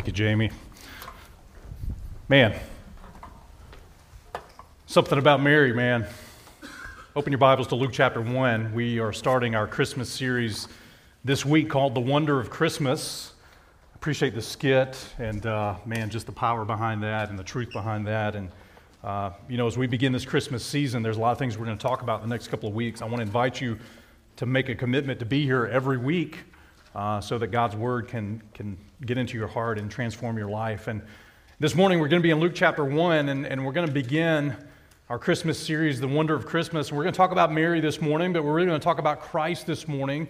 [0.00, 0.50] Thank you, Jamie.
[2.26, 2.58] Man,
[4.86, 6.06] something about Mary, man.
[7.14, 8.72] Open your Bibles to Luke chapter 1.
[8.72, 10.68] We are starting our Christmas series
[11.22, 13.34] this week called The Wonder of Christmas.
[13.94, 18.06] Appreciate the skit and, uh, man, just the power behind that and the truth behind
[18.06, 18.34] that.
[18.34, 18.48] And,
[19.04, 21.66] uh, you know, as we begin this Christmas season, there's a lot of things we're
[21.66, 23.02] going to talk about in the next couple of weeks.
[23.02, 23.78] I want to invite you
[24.36, 26.38] to make a commitment to be here every week
[26.94, 30.88] uh, so that God's word can, can get into your heart and transform your life.
[30.88, 31.02] And
[31.58, 33.92] this morning we're going to be in Luke chapter 1, and, and we're going to
[33.92, 34.56] begin
[35.08, 36.88] our Christmas series, The Wonder of Christmas.
[36.88, 38.98] And we're going to talk about Mary this morning, but we're really going to talk
[38.98, 40.28] about Christ this morning.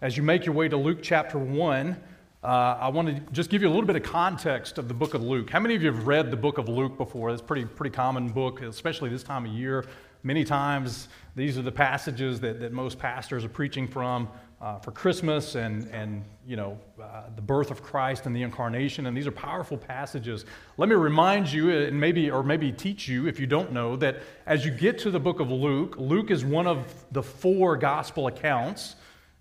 [0.00, 1.96] As you make your way to Luke chapter 1,
[2.42, 5.14] uh, I want to just give you a little bit of context of the book
[5.14, 5.48] of Luke.
[5.48, 7.30] How many of you have read the book of Luke before?
[7.30, 9.84] It's a pretty, pretty common book, especially this time of year.
[10.24, 14.28] Many times, these are the passages that, that most pastors are preaching from
[14.62, 19.06] uh, for Christmas and, and you know, uh, the birth of Christ and the incarnation.
[19.06, 20.44] And these are powerful passages.
[20.76, 24.22] Let me remind you, and maybe, or maybe teach you if you don't know, that
[24.46, 28.28] as you get to the book of Luke, Luke is one of the four gospel
[28.28, 28.94] accounts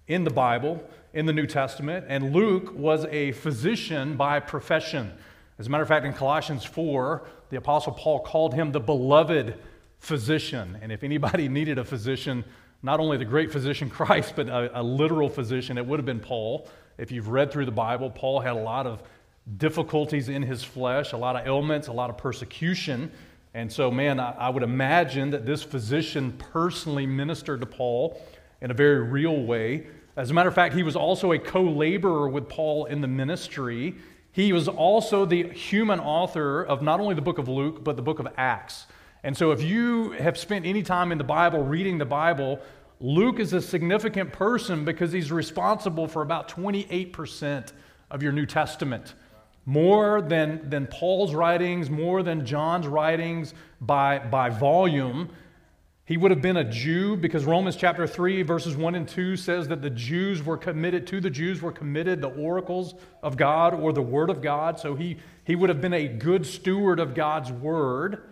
[0.08, 2.06] in the Bible, in the New Testament.
[2.10, 5.14] And Luke was a physician by profession.
[5.60, 9.56] As a matter of fact, in Colossians 4, the Apostle Paul called him the beloved
[10.00, 10.80] physician.
[10.82, 12.44] And if anybody needed a physician,
[12.84, 16.20] not only the great physician Christ, but a, a, literal physician, it would have been
[16.20, 16.68] Paul.
[16.98, 19.02] If you've read through the Bible, Paul had a lot of
[19.58, 23.12] difficulties in his flesh, a lot of ailments, a lot of persecution.
[23.54, 28.22] And so, man, I, I would imagine that this physician personally ministered to Paul
[28.62, 29.88] in a very real way.
[30.16, 33.08] As a matter of fact, he was also a co laborer with Paul in the
[33.08, 33.96] ministry.
[34.32, 38.02] He was also the human author of not only the book of Luke, but the
[38.02, 38.86] book of Acts.
[39.24, 42.60] And so, if you have spent any time in the Bible reading the Bible,
[43.00, 47.72] Luke is a significant person because he's responsible for about 28%
[48.10, 49.14] of your New Testament.
[49.66, 55.30] More than, than Paul's writings, more than John's writings by, by volume.
[56.06, 59.68] He would have been a Jew because Romans chapter 3, verses 1 and 2 says
[59.68, 63.94] that the Jews were committed, to the Jews were committed the oracles of God or
[63.94, 64.80] the Word of God.
[64.80, 68.24] So he, he would have been a good steward of God's Word.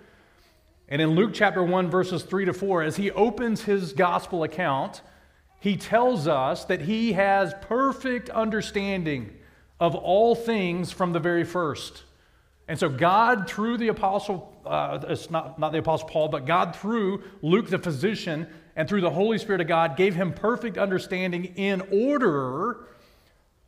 [0.90, 5.02] And in Luke chapter 1, verses 3 to 4, as he opens his gospel account,
[5.60, 9.32] he tells us that he has perfect understanding
[9.80, 12.04] of all things from the very first.
[12.68, 16.76] And so, God, through the apostle, uh, it's not, not the apostle Paul, but God,
[16.76, 21.46] through Luke the physician, and through the Holy Spirit of God, gave him perfect understanding
[21.56, 22.88] in order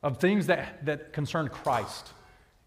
[0.01, 2.13] of things that, that concern Christ.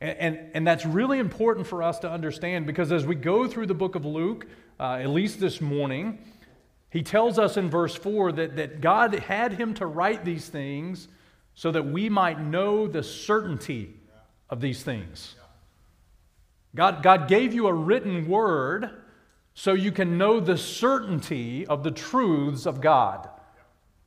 [0.01, 3.67] And, and, and, that's really important for us to understand because as we go through
[3.67, 4.47] the book of Luke,
[4.79, 6.19] uh, at least this morning,
[6.91, 11.09] he tells us in verse 4 that, that God had him to write these things
[11.55, 13.95] so that we might know the certainty
[14.51, 15.37] of these things.
[16.75, 18.91] God, God gave you a written word
[19.55, 23.29] so you can know the certainty of the truths of God.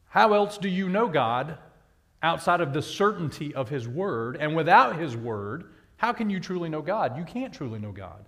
[0.10, 1.58] How else do you know God
[2.22, 4.38] outside of the certainty of His Word?
[4.38, 7.18] And without His Word, how can you truly know God?
[7.18, 8.26] You can't truly know God.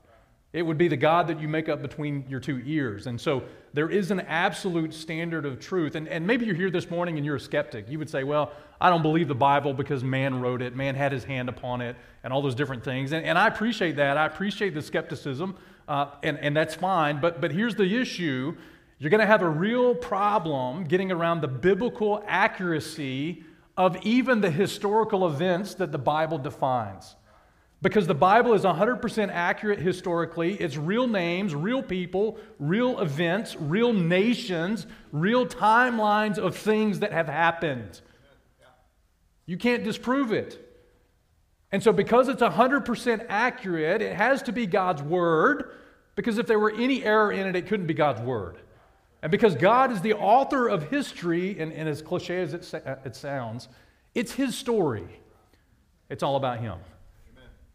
[0.52, 3.06] It would be the God that you make up between your two ears.
[3.06, 3.44] And so
[3.74, 5.94] there is an absolute standard of truth.
[5.94, 7.88] And, and maybe you're here this morning and you're a skeptic.
[7.88, 11.12] You would say, well, I don't believe the Bible because man wrote it, man had
[11.12, 13.12] his hand upon it, and all those different things.
[13.12, 14.18] And, and I appreciate that.
[14.18, 15.56] I appreciate the skepticism,
[15.88, 17.22] uh, and, and that's fine.
[17.22, 18.56] But, but here's the issue
[18.98, 23.44] you're going to have a real problem getting around the biblical accuracy
[23.78, 27.16] of even the historical events that the Bible defines.
[27.82, 30.56] Because the Bible is 100% accurate historically.
[30.56, 37.28] It's real names, real people, real events, real nations, real timelines of things that have
[37.28, 38.02] happened.
[39.46, 40.66] You can't disprove it.
[41.72, 45.72] And so, because it's 100% accurate, it has to be God's Word,
[46.16, 48.58] because if there were any error in it, it couldn't be God's Word.
[49.22, 53.16] And because God is the author of history, and, and as cliche as it, it
[53.16, 53.70] sounds,
[54.16, 55.08] it's His story.
[56.10, 56.80] It's all about Him.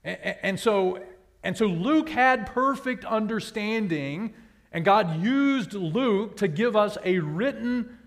[0.04, 1.02] And, so,
[1.42, 4.34] and so Luke had perfect understanding,
[4.70, 7.98] and God used Luke to give us a written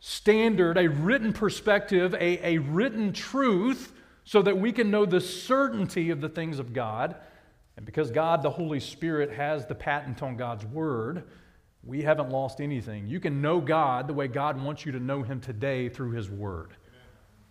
[0.00, 3.92] standard, a written perspective, a, a written truth,
[4.24, 7.14] so that we can know the certainty of the things of God.
[7.76, 11.24] And because God, the Holy Spirit, has the patent on God's Word,
[11.84, 13.06] we haven't lost anything.
[13.06, 16.30] You can know God the way God wants you to know Him today through His
[16.30, 16.70] Word.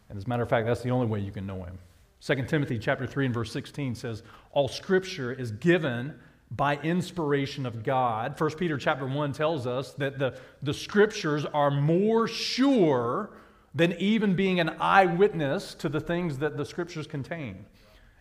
[0.09, 1.77] And as a matter of fact, that's the only way you can know Him.
[2.25, 6.13] 2 Timothy chapter 3 and verse 16 says, All scripture is given
[6.51, 8.39] by inspiration of God.
[8.39, 13.31] 1 Peter chapter 1 tells us that the, the scriptures are more sure
[13.75, 17.65] than even being an eyewitness to the things that the scriptures contain.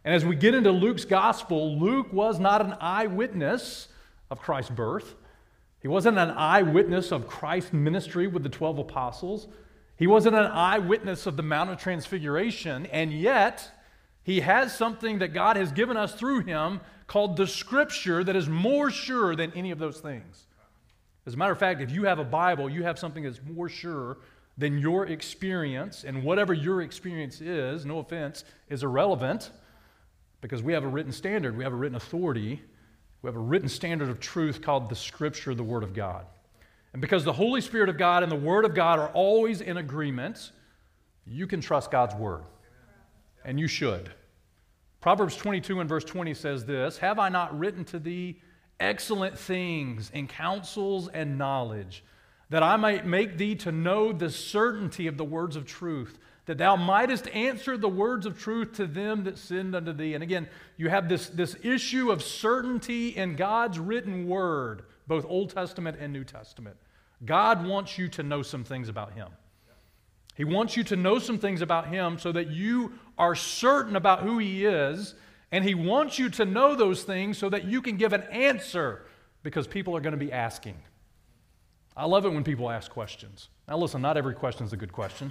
[0.04, 3.86] And as we get into Luke's gospel, Luke was not an eyewitness
[4.30, 5.14] of Christ's birth.
[5.80, 9.46] He wasn't an eyewitness of Christ's ministry with the 12 apostles.
[9.96, 12.86] He wasn't an eyewitness of the Mount of Transfiguration.
[12.86, 13.70] And yet,
[14.24, 18.48] he has something that God has given us through him called the Scripture that is
[18.48, 20.46] more sure than any of those things.
[21.26, 23.68] As a matter of fact, if you have a Bible, you have something that's more
[23.68, 24.18] sure
[24.58, 29.50] than your experience, and whatever your experience is, no offense, is irrelevant
[30.40, 32.60] because we have a written standard, we have a written authority,
[33.22, 36.26] we have a written standard of truth called the Scripture, the Word of God.
[36.92, 39.78] And because the Holy Spirit of God and the Word of God are always in
[39.78, 40.52] agreement,
[41.26, 42.42] you can trust God's Word.
[43.44, 44.12] And you should.
[45.00, 48.40] Proverbs 22 and verse 20 says this Have I not written to thee
[48.78, 52.04] excellent things in counsels and knowledge,
[52.50, 56.18] that I might make thee to know the certainty of the words of truth?
[56.46, 60.14] that thou mightest answer the words of truth to them that sinned unto thee.
[60.14, 65.50] And again, you have this, this issue of certainty in God's written word, both Old
[65.50, 66.76] Testament and New Testament.
[67.24, 69.28] God wants you to know some things about Him.
[70.42, 74.22] He wants you to know some things about Him so that you are certain about
[74.22, 75.14] who He is,
[75.52, 79.06] and He wants you to know those things so that you can give an answer
[79.44, 80.74] because people are going to be asking.
[81.96, 83.50] I love it when people ask questions.
[83.68, 85.30] Now, listen, not every question is a good question.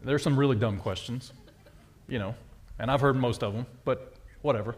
[0.00, 1.32] There's some really dumb questions,
[2.06, 2.36] you know,
[2.78, 4.76] and I've heard most of them, but whatever.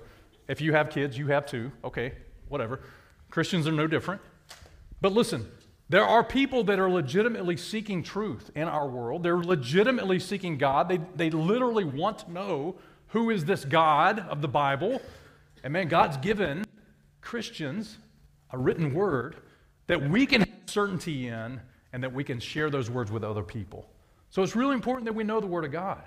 [0.48, 1.70] If you have kids, you have too.
[1.84, 2.12] Okay,
[2.48, 2.80] whatever.
[3.28, 4.22] Christians are no different.
[5.02, 5.46] But listen,
[5.92, 9.22] there are people that are legitimately seeking truth in our world.
[9.22, 10.88] They're legitimately seeking God.
[10.88, 12.76] They, they literally want to know
[13.08, 15.02] who is this God of the Bible.
[15.62, 16.64] And man, God's given
[17.20, 17.98] Christians
[18.52, 19.36] a written word
[19.86, 21.60] that we can have certainty in
[21.92, 23.86] and that we can share those words with other people.
[24.30, 26.02] So it's really important that we know the Word of God.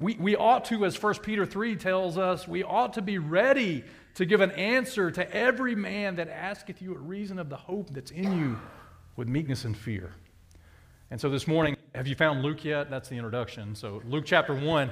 [0.00, 3.84] We, we ought to, as 1 Peter 3 tells us, we ought to be ready
[4.16, 7.90] to give an answer to every man that asketh you a reason of the hope
[7.90, 8.58] that's in you
[9.16, 10.12] with meekness and fear.
[11.10, 12.90] And so this morning, have you found Luke yet?
[12.90, 13.74] That's the introduction.
[13.74, 14.90] So, Luke chapter 1.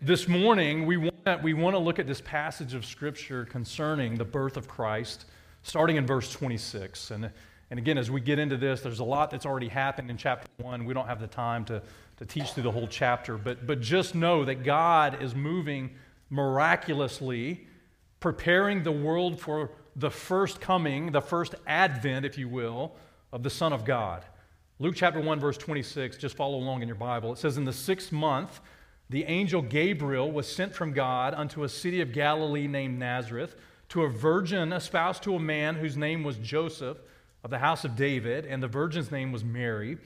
[0.00, 4.24] This morning, we want, we want to look at this passage of Scripture concerning the
[4.24, 5.26] birth of Christ,
[5.62, 7.12] starting in verse 26.
[7.12, 7.30] And
[7.72, 10.46] and again, as we get into this, there's a lot that's already happened in chapter
[10.58, 10.84] one.
[10.84, 11.80] We don't have the time to,
[12.18, 15.88] to teach through the whole chapter, but, but just know that God is moving
[16.28, 17.66] miraculously,
[18.20, 22.94] preparing the world for the first coming, the first advent, if you will,
[23.32, 24.24] of the Son of God.
[24.78, 27.32] Luke chapter 1, verse 26, just follow along in your Bible.
[27.32, 28.60] It says, In the sixth month,
[29.08, 33.56] the angel Gabriel was sent from God unto a city of Galilee named Nazareth
[33.90, 36.98] to a virgin espoused to a man whose name was Joseph
[37.44, 39.98] of the house of David, and the virgin's name was Mary.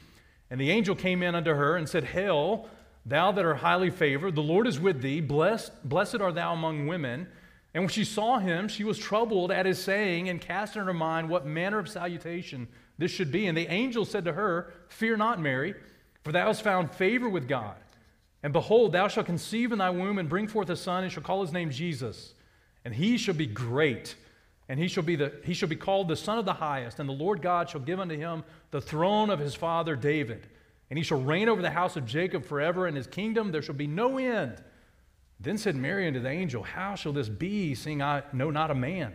[0.51, 2.69] And the angel came in unto her and said, Hail,
[3.05, 5.21] thou that art highly favored, the Lord is with thee.
[5.21, 7.29] Blessed, blessed art thou among women.
[7.75, 10.95] And when she saw him, she was troubled at his saying, and cast in her
[10.95, 13.47] mind what manner of salutation this should be.
[13.47, 15.75] And the angel said to her, Fear not, Mary,
[16.25, 17.77] for thou hast found favor with God.
[18.43, 21.23] And behold, thou shalt conceive in thy womb and bring forth a son, and shall
[21.23, 22.35] call his name Jesus.
[22.85, 24.15] And he shall be great
[24.69, 27.09] and he shall, be the, he shall be called the Son of the Highest, and
[27.09, 30.49] the Lord God shall give unto him the throne of his father David.
[30.91, 33.75] And he shall reign over the house of Jacob forever, and his kingdom there shall
[33.77, 34.63] be no end.
[35.39, 38.75] Then said Mary unto the angel, How shall this be, seeing I know not a
[38.75, 39.15] man?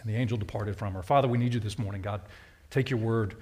[0.00, 1.02] And the angel departed from her.
[1.02, 2.22] Father, we need you this morning, God.
[2.70, 3.36] Take your word,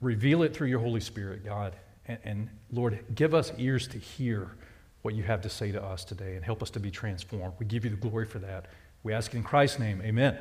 [0.00, 1.74] reveal it through your Holy Spirit, God.
[2.06, 4.56] And, and, Lord, give us ears to hear
[5.02, 7.54] what you have to say to us today and help us to be transformed.
[7.58, 8.66] We give you the glory for that.
[9.02, 10.00] We ask in Christ's name.
[10.02, 10.38] Amen.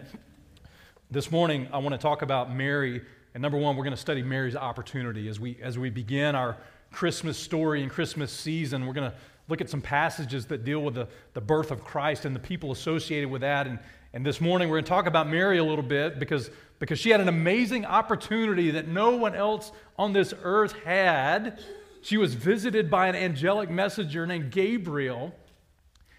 [1.10, 3.02] This morning, I want to talk about Mary.
[3.34, 5.28] And number one, we're going to study Mary's opportunity.
[5.28, 6.58] As we, as we begin our
[6.92, 9.18] Christmas story and Christmas season, we're going to
[9.48, 12.72] look at some passages that deal with the, the birth of Christ and the people
[12.72, 13.66] associated with that.
[13.66, 13.80] And,
[14.14, 16.50] and this morning, we're going to talk about Mary a little bit because,
[16.80, 21.64] because she had an amazing opportunity that no one else on this earth had.
[22.02, 25.34] She was visited by an angelic messenger named Gabriel.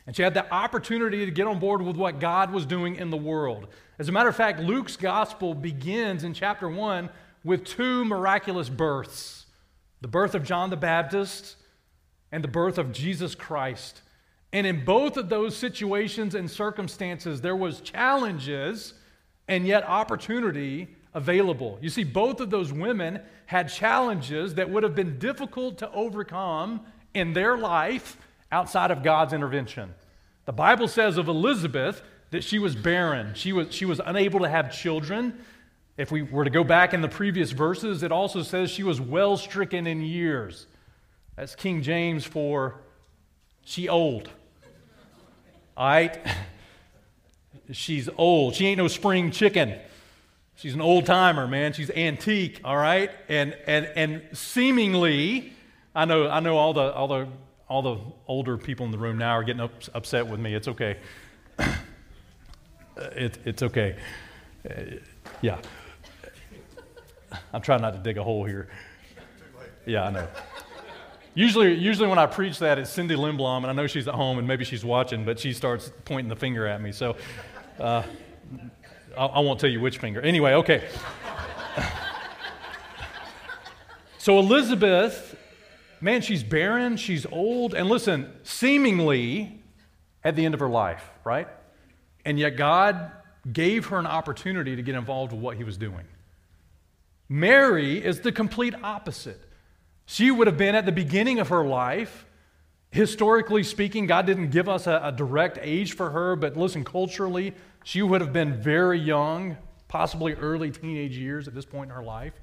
[0.07, 3.11] And she had the opportunity to get on board with what God was doing in
[3.11, 3.69] the world.
[3.99, 7.11] As a matter of fact, Luke's gospel begins in chapter 1
[7.45, 9.41] with two miraculous births
[10.01, 11.55] the birth of John the Baptist
[12.33, 14.03] and the birth of Jesus Christ.
[14.53, 18.95] And in both of those situations and circumstances, there was challenges
[19.49, 21.79] and yet opportunity available.
[21.81, 26.81] You see, both of those women had challenges that would have been difficult to overcome
[27.15, 28.17] in their life
[28.51, 29.95] outside of God's intervention.
[30.45, 34.49] The Bible says of Elizabeth that she was barren, she was, she was unable to
[34.49, 35.39] have children.
[35.99, 38.99] If we were to go back in the previous verses, it also says she was
[39.01, 40.67] well stricken in years.
[41.37, 42.81] That's King James for
[43.65, 44.31] she old.
[45.77, 46.19] All right?
[47.73, 48.55] She's old.
[48.55, 49.79] She ain't no spring chicken.
[50.57, 51.73] She's an old timer, man.
[51.73, 53.11] She's antique, all right?
[53.29, 55.53] And and and seemingly,
[55.95, 57.27] I know I know all the all the
[57.69, 60.55] all the older people in the room now are getting up, upset with me.
[60.55, 60.99] It's okay.
[62.97, 63.97] it, it's okay.
[64.69, 64.75] Uh,
[65.41, 65.59] yeah.
[67.53, 68.69] I'm trying not to dig a hole here.
[69.87, 70.29] Yeah, I know.
[71.35, 74.39] Usually, usually when I preach that, it's Cindy Lindblom, and I know she's at home
[74.39, 76.93] and maybe she's watching, but she starts pointing the finger at me.
[76.93, 77.17] So
[77.79, 78.03] uh,
[79.17, 80.21] I, I won't tell you which finger.
[80.21, 80.87] Anyway, okay.
[84.19, 85.35] so Elizabeth,
[86.03, 89.63] man, she's barren, she's old, and listen, seemingly
[90.23, 91.49] at the end of her life, right?
[92.27, 93.11] And yet God
[93.51, 96.05] gave her an opportunity to get involved with what he was doing.
[97.27, 99.41] Mary is the complete opposite.
[100.07, 102.27] She would have been at the beginning of her life.
[102.91, 107.55] Historically speaking, God didn't give us a, a, direct age for her, but listen, culturally,
[107.85, 109.57] she would have been very young,
[109.89, 112.35] possibly early teenage years at this point in her life.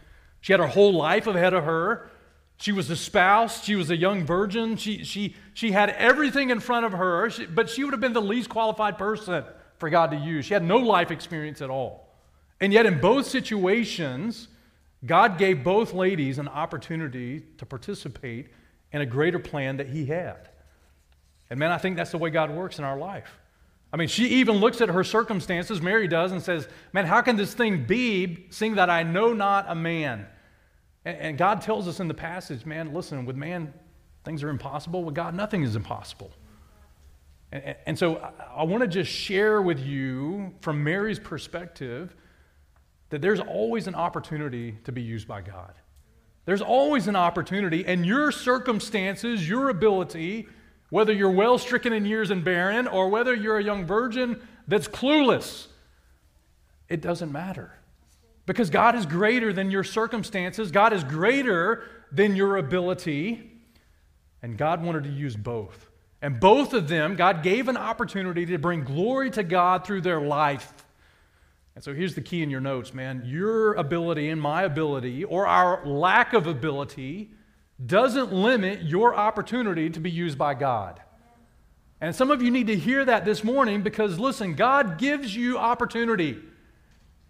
[0.42, 2.10] She had her whole life ahead of her.
[2.58, 3.64] She was a spouse.
[3.64, 4.76] She was a young virgin.
[4.76, 8.14] She, she, she had everything in front of her, she, but she would have been
[8.14, 9.44] the least qualified person
[9.78, 10.46] for God to use.
[10.46, 12.10] She had no life experience at all.
[12.60, 14.50] And yet, in both situations,
[15.06, 18.50] God gave both ladies an opportunity to participate
[18.92, 20.50] in a greater plan that He had.
[21.50, 23.40] And man, I think that's the way God works in our life.
[23.92, 27.38] I mean, she even looks at her circumstances, Mary does, and says, Man, how can
[27.38, 30.28] this thing be, seeing that I know not a man?
[31.06, 33.74] And, and God tells us in the passage, man, listen, with man,
[34.24, 35.04] things are impossible.
[35.04, 36.32] With God, nothing is impossible.
[37.52, 42.16] And, and so I, I want to just share with you, from Mary's perspective,
[43.10, 45.74] that there's always an opportunity to be used by God.
[46.46, 50.48] There's always an opportunity, and your circumstances, your ability,
[50.90, 54.88] whether you're well stricken in years and barren, or whether you're a young virgin that's
[54.88, 55.68] clueless,
[56.88, 57.74] it doesn't matter.
[58.46, 63.52] Because God is greater than your circumstances, God is greater than your ability,
[64.42, 65.90] and God wanted to use both.
[66.22, 70.20] And both of them, God gave an opportunity to bring glory to God through their
[70.20, 70.74] life.
[71.80, 73.24] And so here's the key in your notes, man.
[73.26, 77.32] Your ability and my ability, or our lack of ability,
[77.86, 81.00] doesn't limit your opportunity to be used by God.
[82.02, 85.58] And some of you need to hear that this morning because, listen, God gives you
[85.58, 86.40] opportunity.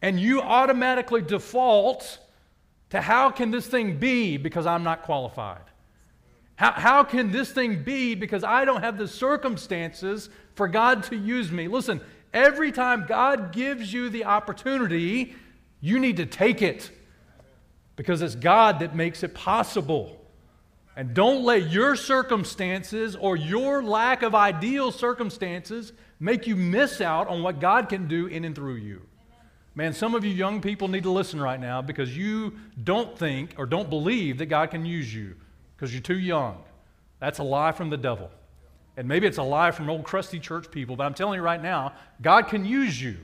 [0.02, 2.18] And you automatically default
[2.90, 5.62] to how can this thing be because I'm not qualified?
[6.56, 11.16] How, how can this thing be because I don't have the circumstances for God to
[11.16, 11.68] use me?
[11.68, 12.02] Listen,
[12.34, 15.36] Every time God gives you the opportunity,
[15.82, 16.92] you need to take it
[17.96, 20.16] because it's God that makes it possible.
[20.96, 27.28] And don't let your circumstances or your lack of ideal circumstances make you miss out
[27.28, 29.02] on what God can do in and through you.
[29.76, 33.54] Man, some of you young people need to listen right now because you don't think
[33.58, 35.36] or don't believe that God can use you
[35.76, 36.58] because you're too young.
[37.20, 38.30] That's a lie from the devil.
[39.00, 41.64] And maybe it's a lie from old crusty church people, but I'm telling you right
[41.64, 43.16] now, God can use you.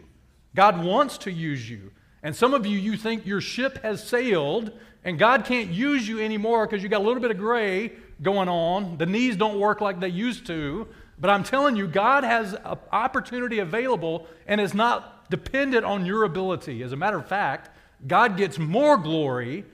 [0.56, 1.92] God wants to use you.
[2.24, 4.72] And some of you, you think your ship has sailed
[5.04, 7.92] and God can't use you anymore because you got a little bit of gray
[8.22, 8.98] going on.
[8.98, 10.88] The knees don't work like they used to.
[11.20, 16.24] But I'm telling you, God has an opportunity available and is not dependent on your
[16.24, 16.84] ability.
[16.84, 17.70] As a matter of fact,
[18.08, 19.66] God gets more glory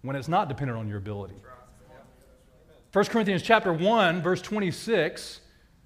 [0.00, 1.34] when it's not dependent on your ability.
[2.92, 5.40] 1 Corinthians chapter 1, verse 26,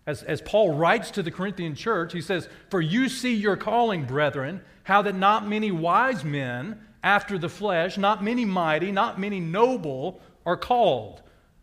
[0.06, 4.04] as, as Paul writes to the Corinthian church, he says, For you see your calling,
[4.04, 9.40] brethren, how that not many wise men after the flesh, not many mighty, not many
[9.40, 11.23] noble are called.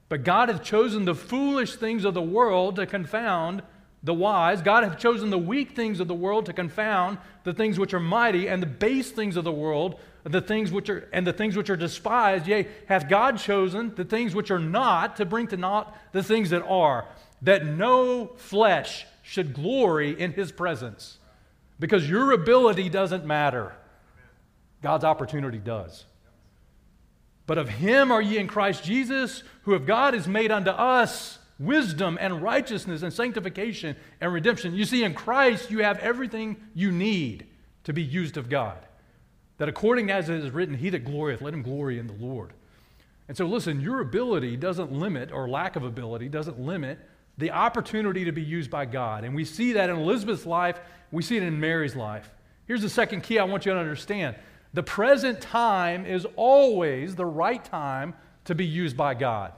[0.10, 3.64] But God hath chosen the foolish things of the world to confound
[4.04, 4.62] the wise.
[4.62, 8.00] God hath chosen the weak things of the world to confound the things which are
[8.00, 11.56] mighty, and the base things of the world the things which are and the things
[11.56, 15.58] which are despised yea hath god chosen the things which are not to bring to
[15.58, 17.08] naught the things that are
[17.42, 21.18] that no flesh should glory in his presence
[21.80, 23.74] because your ability doesn't matter
[24.82, 26.06] god's opportunity does
[27.46, 31.40] but of him are ye in christ jesus who of god is made unto us
[31.60, 34.74] wisdom and righteousness and sanctification and redemption.
[34.74, 37.48] You see, in Christ, you have everything you need
[37.84, 38.86] to be used of God.
[39.60, 42.54] That according as it is written, He that glorieth, let him glory in the Lord.
[43.28, 46.98] And so, listen, your ability doesn't limit, or lack of ability doesn't limit
[47.38, 49.24] the opportunity to be used by God.
[49.24, 50.80] And we see that in Elizabeth's life,
[51.12, 52.30] we see it in Mary's life.
[52.66, 54.36] Here's the second key I want you to understand
[54.74, 58.14] the present time is always the right time
[58.46, 59.54] to be used by God.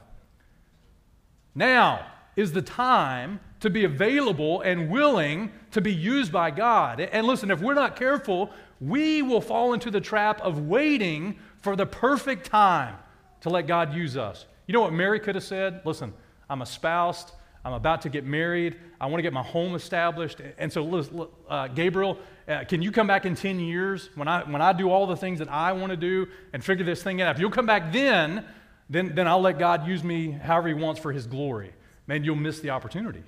[1.56, 7.00] Now is the time to be available and willing to be used by God.
[7.00, 11.76] And listen, if we're not careful, we will fall into the trap of waiting for
[11.76, 12.96] the perfect time
[13.42, 14.46] to let God use us.
[14.68, 15.82] You know what Mary could have said?
[15.86, 16.14] Listen,
[16.50, 17.32] I'm espoused.
[17.64, 18.78] I'm about to get married.
[19.00, 20.42] I want to get my home established.
[20.58, 24.62] And so, uh, Gabriel, uh, can you come back in 10 years when I, when
[24.62, 27.36] I do all the things that I want to do and figure this thing out?
[27.36, 28.46] If you'll come back then,
[28.90, 31.74] then, then I'll let God use me however He wants for His glory.
[32.12, 33.24] Man, you'll miss the opportunity.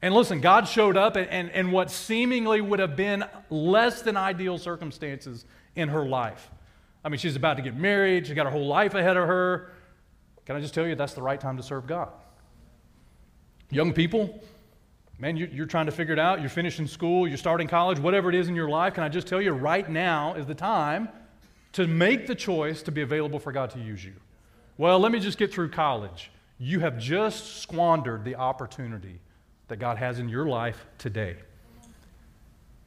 [0.00, 4.56] And listen, God showed up in, in, what seemingly would have been less than ideal
[4.56, 6.50] circumstances in her life.
[7.04, 9.72] I mean, she's about to get married, she's got her whole life ahead of her.
[10.46, 12.08] Can I just tell you, that's the right time to serve God?
[13.68, 14.42] Young people,
[15.18, 16.40] man, you're trying to figure it out.
[16.40, 18.94] You're finishing school, you're starting college, whatever it is in your life.
[18.94, 21.10] Can I just tell you, right now is the time
[21.72, 24.14] to make the choice to be available for God to use you.
[24.78, 26.30] Well, let me just get through college.
[26.58, 29.20] You have just squandered the opportunity
[29.68, 31.36] that God has in your life today.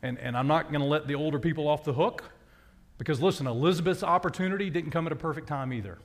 [0.01, 2.23] And, and I'm not going to let the older people off the hook
[2.97, 5.97] because, listen, Elizabeth's opportunity didn't come at a perfect time either.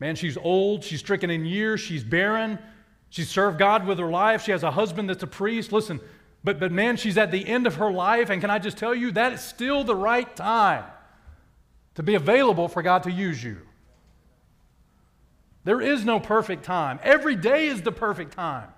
[0.00, 2.58] Man, she's old, she's stricken in years, she's barren,
[3.14, 4.42] she served God with her life.
[4.42, 5.70] She has a husband that's a priest.
[5.70, 6.00] Listen,
[6.42, 8.28] but, but man, she's at the end of her life.
[8.28, 10.82] And can I just tell you, that is still the right time
[11.94, 13.58] to be available for God to use you.
[15.64, 17.00] There is no perfect time.
[17.02, 18.68] Every day is the perfect time.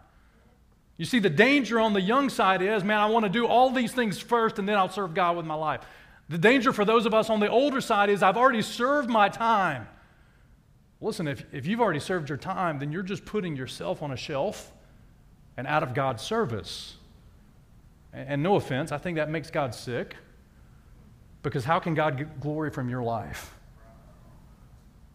[0.97, 3.71] You see, the danger on the young side is, man, I want to do all
[3.71, 5.83] these things first and then I'll serve God with my life.
[6.29, 9.29] The danger for those of us on the older side is, I've already served my
[9.29, 9.87] time.
[11.01, 14.17] Listen, if, if you've already served your time, then you're just putting yourself on a
[14.17, 14.73] shelf
[15.57, 16.97] and out of God's service.
[18.13, 20.17] And, and no offense, I think that makes God sick.
[21.43, 23.56] Because how can God get glory from your life?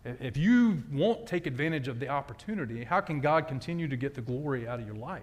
[0.03, 4.21] If you won't take advantage of the opportunity, how can God continue to get the
[4.21, 5.21] glory out of your life?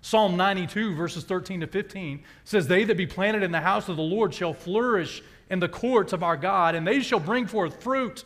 [0.00, 3.96] Psalm 92, verses 13 to 15 says, They that be planted in the house of
[3.96, 7.82] the Lord shall flourish in the courts of our God, and they shall bring forth
[7.82, 8.24] fruit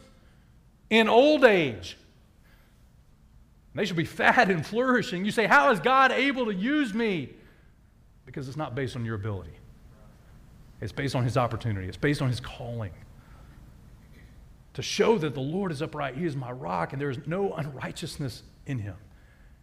[0.91, 1.97] in old age.
[3.75, 5.25] They shall be fat and flourishing.
[5.25, 7.31] You say, How is God able to use me?
[8.27, 9.55] Because it's not based on your ability,
[10.81, 12.93] it's based on His opportunity, it's based on His calling.
[14.79, 17.53] To show that the Lord is upright, He is my rock, and there is no
[17.53, 18.95] unrighteousness in Him.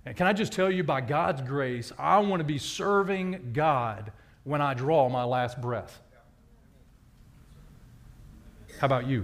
[0.05, 4.11] And can I just tell you, by God's grace, I want to be serving God
[4.43, 6.01] when I draw my last breath.
[8.81, 9.23] How about you?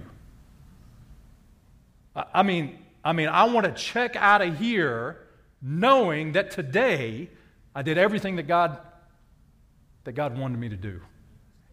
[2.16, 5.18] I mean, I mean, I want to check out of here
[5.60, 7.28] knowing that today
[7.74, 8.78] I did everything that God
[10.04, 11.02] that God wanted me to do.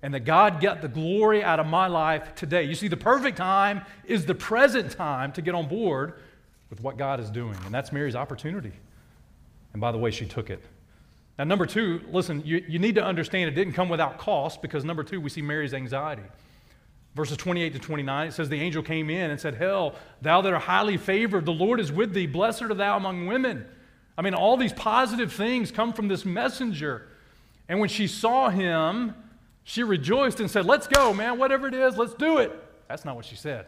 [0.02, 2.64] And that God got the glory out of my life today.
[2.64, 6.14] You see, the perfect time is the present time to get on board
[6.70, 7.58] with what God is doing.
[7.66, 8.72] And that's Mary's opportunity.
[9.74, 10.64] And by the way, she took it.
[11.38, 14.84] Now, number two, listen, you, you need to understand it didn't come without cost because
[14.84, 16.24] number two, we see Mary's anxiety.
[17.16, 20.54] Verses 28 to 29, it says, The angel came in and said, Hell, thou that
[20.54, 22.28] art highly favored, the Lord is with thee.
[22.28, 23.66] Blessed art thou among women.
[24.18, 27.08] I mean, all these positive things come from this messenger.
[27.70, 29.16] And when she saw him,
[29.64, 32.52] she rejoiced and said, Let's go, man, whatever it is, let's do it.
[32.88, 33.68] That's not what she said.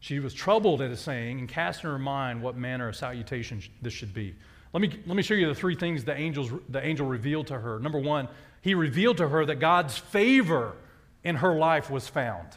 [0.00, 3.62] She was troubled at his saying and cast in her mind what manner of salutation
[3.82, 4.34] this should be.
[4.72, 7.58] Let me, let me show you the three things the, angels, the angel revealed to
[7.58, 7.78] her.
[7.80, 8.28] Number one,
[8.60, 10.76] he revealed to her that God's favor
[11.24, 12.48] in her life was found.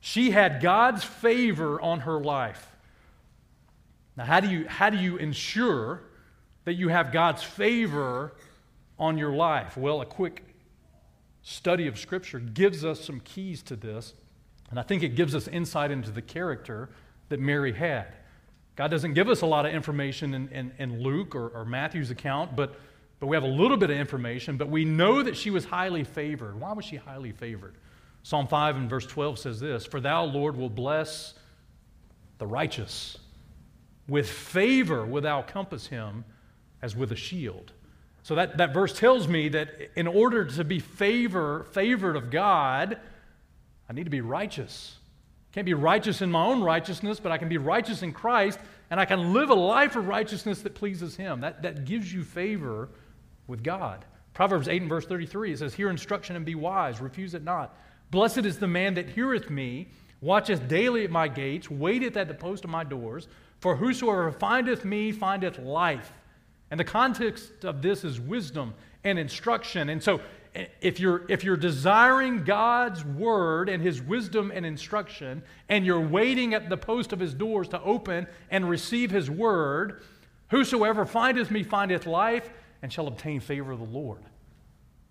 [0.00, 2.70] She had God's favor on her life.
[4.16, 6.02] Now, how do you, how do you ensure
[6.64, 8.32] that you have God's favor
[8.98, 9.76] on your life?
[9.76, 10.42] Well, a quick
[11.44, 14.14] study of Scripture gives us some keys to this,
[14.70, 16.88] and I think it gives us insight into the character
[17.28, 18.08] that Mary had.
[18.74, 22.10] God doesn't give us a lot of information in, in, in Luke or, or Matthew's
[22.10, 22.74] account, but
[23.20, 26.04] but we have a little bit of information, but we know that she was highly
[26.04, 26.60] favored.
[26.60, 27.74] Why was she highly favored?
[28.22, 31.34] Psalm 5 and verse 12 says this For thou, Lord, will bless
[32.38, 33.16] the righteous.
[34.08, 36.24] With favor will thou compass him
[36.82, 37.72] as with a shield.
[38.24, 42.98] So that, that verse tells me that in order to be favor, favored of God,
[43.86, 44.96] I need to be righteous.
[45.52, 48.58] Can't be righteous in my own righteousness, but I can be righteous in Christ,
[48.90, 51.42] and I can live a life of righteousness that pleases Him.
[51.42, 52.88] That, that gives you favor
[53.46, 54.06] with God.
[54.32, 57.76] Proverbs 8 and verse 33, it says, Hear instruction and be wise, refuse it not.
[58.10, 59.88] Blessed is the man that heareth me,
[60.22, 63.28] watcheth daily at my gates, waiteth at the post of my doors.
[63.60, 66.10] For whosoever findeth me findeth life.
[66.74, 69.90] And the context of this is wisdom and instruction.
[69.90, 70.20] And so
[70.80, 76.52] if you're, if you're desiring God's word and his wisdom and instruction, and you're waiting
[76.52, 80.02] at the post of his doors to open and receive his word,
[80.50, 82.50] whosoever findeth me findeth life
[82.82, 84.24] and shall obtain favor of the Lord.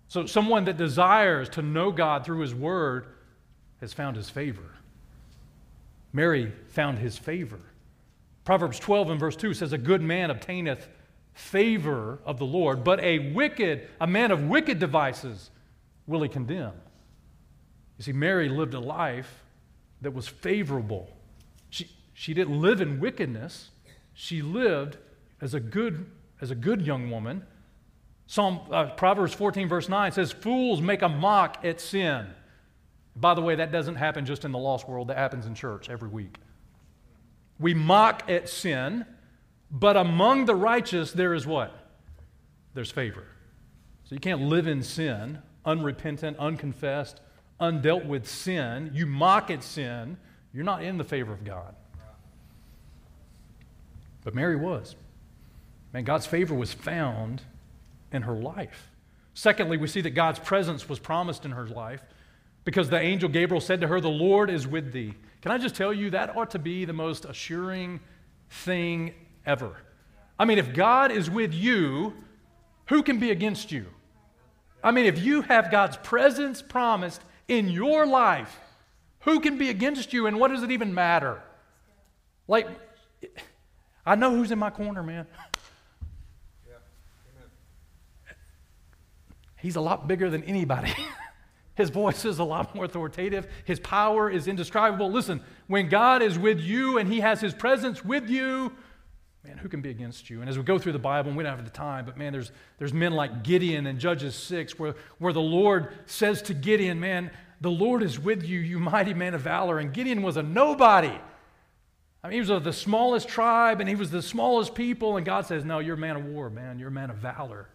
[0.08, 3.06] So, someone that desires to know God through his word
[3.80, 4.74] has found his favor.
[6.12, 7.60] Mary found his favor.
[8.44, 10.88] Proverbs 12 and verse 2 says, A good man obtaineth
[11.34, 15.50] favor of the Lord, but a wicked, a man of wicked devices
[16.06, 16.72] will he condemn.
[17.98, 19.42] You see, Mary lived a life
[20.00, 21.08] that was favorable.
[21.70, 23.70] She, she didn't live in wickedness.
[24.14, 24.96] She lived
[25.40, 26.06] as a good,
[26.40, 27.44] as a good young woman.
[28.26, 32.26] Psalm, uh, Proverbs 14, verse 9 says, Fools make a mock at sin.
[33.16, 35.90] By the way, that doesn't happen just in the lost world, that happens in church
[35.90, 36.36] every week.
[37.58, 39.06] We mock at sin
[39.74, 41.76] but among the righteous, there is what?
[42.74, 43.24] There's favor.
[44.04, 47.20] So you can't live in sin, unrepentant, unconfessed,
[47.60, 48.92] undealt with sin.
[48.94, 50.16] You mock at sin.
[50.52, 51.74] You're not in the favor of God.
[54.22, 54.94] But Mary was.
[55.92, 57.42] Man, God's favor was found
[58.12, 58.90] in her life.
[59.34, 62.02] Secondly, we see that God's presence was promised in her life
[62.64, 65.14] because the angel Gabriel said to her, The Lord is with thee.
[65.42, 67.98] Can I just tell you, that ought to be the most assuring
[68.48, 69.14] thing
[69.46, 69.76] ever.
[70.38, 72.14] I mean, if God is with you,
[72.86, 73.86] who can be against you?
[74.82, 78.58] I mean, if you have God's presence promised in your life,
[79.20, 81.42] who can be against you and what does it even matter?
[82.46, 82.68] Like,
[84.04, 85.26] I know who's in my corner, man.
[89.56, 90.92] He's a lot bigger than anybody.
[91.74, 93.48] His voice is a lot more authoritative.
[93.64, 95.10] His power is indescribable.
[95.10, 98.72] Listen, when God is with you and He has His presence with you,
[99.44, 100.40] man, who can be against you?
[100.40, 102.32] And as we go through the Bible, and we don't have the time, but man,
[102.32, 106.98] there's, there's men like Gideon in Judges 6 where, where the Lord says to Gideon,
[106.98, 107.30] man,
[107.60, 109.78] the Lord is with you, you mighty man of valor.
[109.78, 111.12] And Gideon was a nobody.
[112.22, 115.18] I mean, he was of the smallest tribe and he was the smallest people.
[115.18, 116.78] And God says, no, you're a man of war, man.
[116.78, 117.68] You're a man of valor.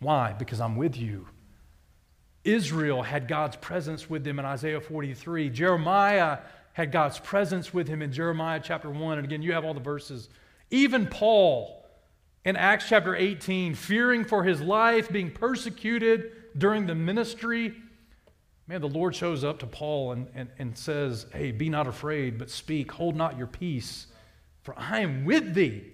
[0.00, 0.32] Why?
[0.32, 1.28] Because I'm with you.
[2.42, 5.48] Israel had God's presence with them in Isaiah 43.
[5.50, 6.38] Jeremiah
[6.72, 9.18] had God's presence with him in Jeremiah chapter 1.
[9.18, 10.28] And again, you have all the verses
[10.70, 11.84] even Paul
[12.44, 17.74] in Acts chapter 18, fearing for his life, being persecuted during the ministry,
[18.66, 22.38] man, the Lord shows up to Paul and, and, and says, Hey, be not afraid,
[22.38, 24.08] but speak, hold not your peace,
[24.62, 25.84] for I am with thee,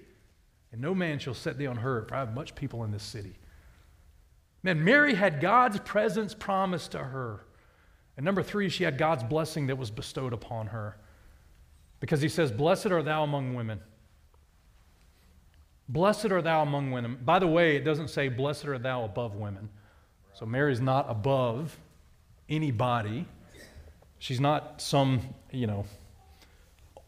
[0.73, 3.35] and no man shall set thee unhurt, for I have much people in this city.
[4.63, 7.47] Man, Mary had God's presence promised to her.
[8.17, 10.99] And number three, she had God's blessing that was bestowed upon her.
[12.01, 13.81] Because he says, Blessed are thou among women.
[15.91, 17.19] Blessed are thou among women.
[17.25, 19.69] By the way, it doesn't say, Blessed are thou above women.
[20.35, 21.77] So Mary's not above
[22.49, 23.27] anybody.
[24.21, 25.85] She's not some, you know,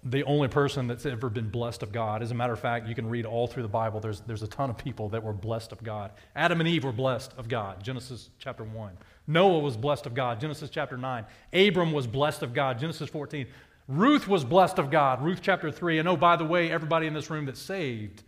[0.03, 2.25] the only person that's ever been blessed of God.
[2.25, 4.01] As a matter of fact, you can read all through the Bible.
[4.01, 6.11] There's, there's a ton of people that were blessed of God.
[6.35, 8.99] Adam and Eve were blessed of God, Genesis chapter 1.
[9.29, 11.25] Noah was blessed of God, Genesis chapter 9.
[11.53, 13.47] Abram was blessed of God, Genesis 14.
[13.87, 16.01] Ruth was blessed of God, Ruth chapter 3.
[16.01, 18.25] And oh, by the way, everybody in this room that's saved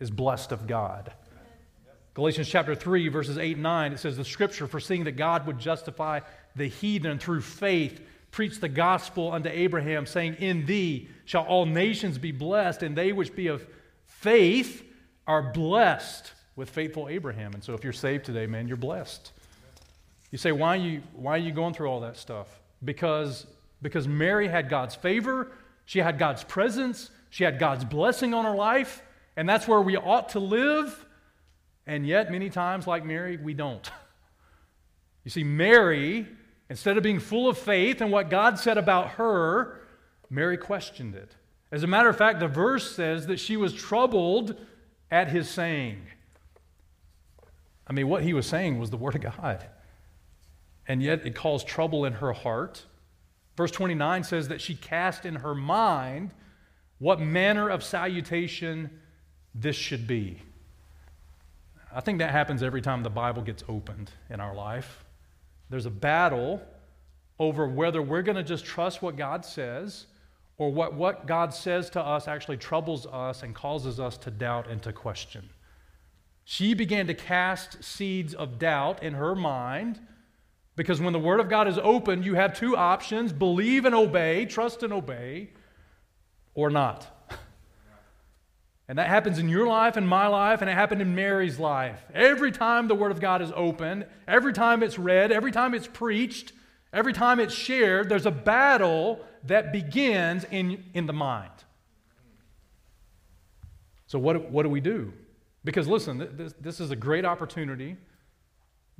[0.00, 1.12] is blessed of God.
[2.14, 5.58] Galatians chapter 3, verses 8 and 9, it says, The scripture, foreseeing that God would
[5.58, 6.20] justify
[6.56, 8.00] the heathen through faith,
[8.32, 13.12] preached the gospel unto Abraham, saying, In thee shall all nations be blessed, and they
[13.12, 13.64] which be of
[14.06, 14.84] faith
[15.26, 17.54] are blessed with faithful Abraham.
[17.54, 19.32] And so if you're saved today, man, you're blessed.
[20.30, 22.48] You say, why are you, why are you going through all that stuff?
[22.84, 23.46] Because,
[23.82, 25.52] because Mary had God's favor,
[25.84, 29.02] she had God's presence, she had God's blessing on her life
[29.36, 31.06] and that's where we ought to live.
[31.86, 33.90] And yet, many times, like Mary, we don't.
[35.22, 36.26] You see, Mary,
[36.70, 39.82] instead of being full of faith and what God said about her,
[40.30, 41.36] Mary questioned it.
[41.70, 44.56] As a matter of fact, the verse says that she was troubled
[45.10, 46.00] at his saying.
[47.86, 49.66] I mean, what he was saying was the Word of God.
[50.86, 52.86] And yet it caused trouble in her heart.
[53.56, 56.32] Verse 29 says that she cast in her mind
[56.98, 58.90] what manner of salutation
[59.54, 60.42] this should be.
[61.92, 65.04] I think that happens every time the Bible gets opened in our life.
[65.70, 66.62] There's a battle
[67.38, 70.06] over whether we're going to just trust what God says
[70.58, 74.68] or what, what God says to us actually troubles us and causes us to doubt
[74.68, 75.48] and to question.
[76.44, 80.00] She began to cast seeds of doubt in her mind
[80.76, 84.46] because when the Word of God is opened, you have two options believe and obey,
[84.46, 85.50] trust and obey,
[86.54, 87.19] or not.
[88.90, 92.02] And that happens in your life and my life, and it happened in Mary's life.
[92.12, 95.86] Every time the Word of God is opened, every time it's read, every time it's
[95.86, 96.52] preached,
[96.92, 101.52] every time it's shared, there's a battle that begins in, in the mind.
[104.08, 105.12] So, what, what do we do?
[105.62, 107.96] Because listen, this, this is a great opportunity.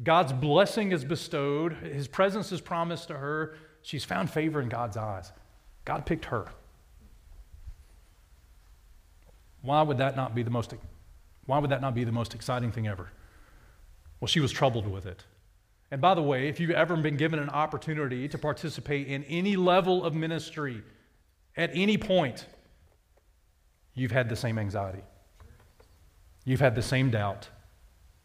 [0.04, 3.56] God's blessing is bestowed, His presence is promised to her.
[3.82, 5.32] She's found favor in God's eyes.
[5.84, 6.46] God picked her.
[9.62, 10.74] Why would that not be the most
[11.46, 13.10] why would that not be the most exciting thing ever?
[14.20, 15.24] Well, she was troubled with it.
[15.90, 19.56] And by the way, if you've ever been given an opportunity to participate in any
[19.56, 20.82] level of ministry
[21.56, 22.46] at any point,
[23.94, 25.02] you've had the same anxiety.
[26.44, 27.48] You've had the same doubt.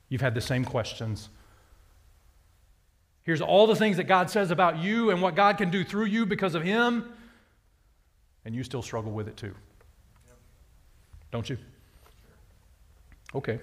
[0.10, 1.30] You've had the same questions.
[3.24, 6.06] Here's all the things that God says about you and what God can do through
[6.06, 7.12] you because of Him,
[8.46, 9.56] and you still struggle with it too.
[11.36, 11.58] Don't you?
[13.36, 13.60] Okay.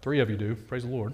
[0.00, 0.54] Three of you do.
[0.54, 1.12] Praise the Lord.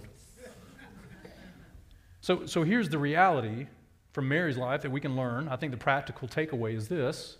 [2.20, 3.66] So, so here's the reality
[4.12, 5.48] from Mary's life that we can learn.
[5.48, 7.38] I think the practical takeaway is this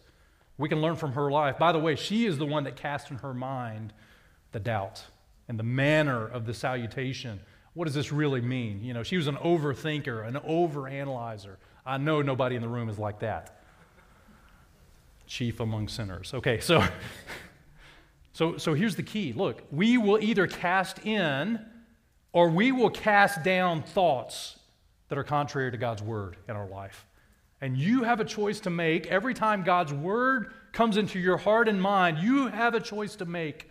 [0.59, 1.59] we can learn from her life.
[1.59, 3.93] By the way, she is the one that cast in her mind
[4.51, 5.05] the doubt
[5.47, 7.39] and the manner of the salutation.
[7.75, 8.83] What does this really mean?
[8.83, 11.55] You know, she was an overthinker, an overanalyzer.
[11.87, 13.61] I know nobody in the room is like that.
[15.29, 16.35] Chief among sinners.
[16.35, 16.85] Okay, so
[18.37, 19.33] so so here's the key.
[19.33, 21.59] Look, we will either cast in
[22.35, 24.59] or we will cast down thoughts
[25.09, 27.07] that are contrary to God's word in our life.
[27.63, 31.67] And you have a choice to make every time God's word comes into your heart
[31.67, 32.19] and mind.
[32.19, 33.71] You have a choice to make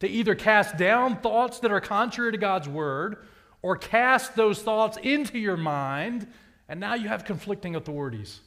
[0.00, 3.24] to either cast down thoughts that are contrary to God's word
[3.62, 6.26] or cast those thoughts into your mind,
[6.68, 8.42] and now you have conflicting authorities.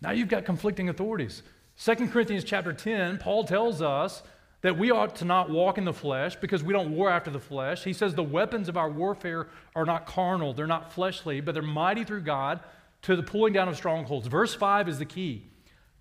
[0.00, 1.44] Now you've got conflicting authorities.
[1.80, 4.24] 2 Corinthians chapter 10, Paul tells us
[4.64, 7.38] that we ought to not walk in the flesh because we don't war after the
[7.38, 7.84] flesh.
[7.84, 11.62] He says the weapons of our warfare are not carnal, they're not fleshly, but they're
[11.62, 12.60] mighty through God
[13.02, 14.26] to the pulling down of strongholds.
[14.26, 15.50] Verse 5 is the key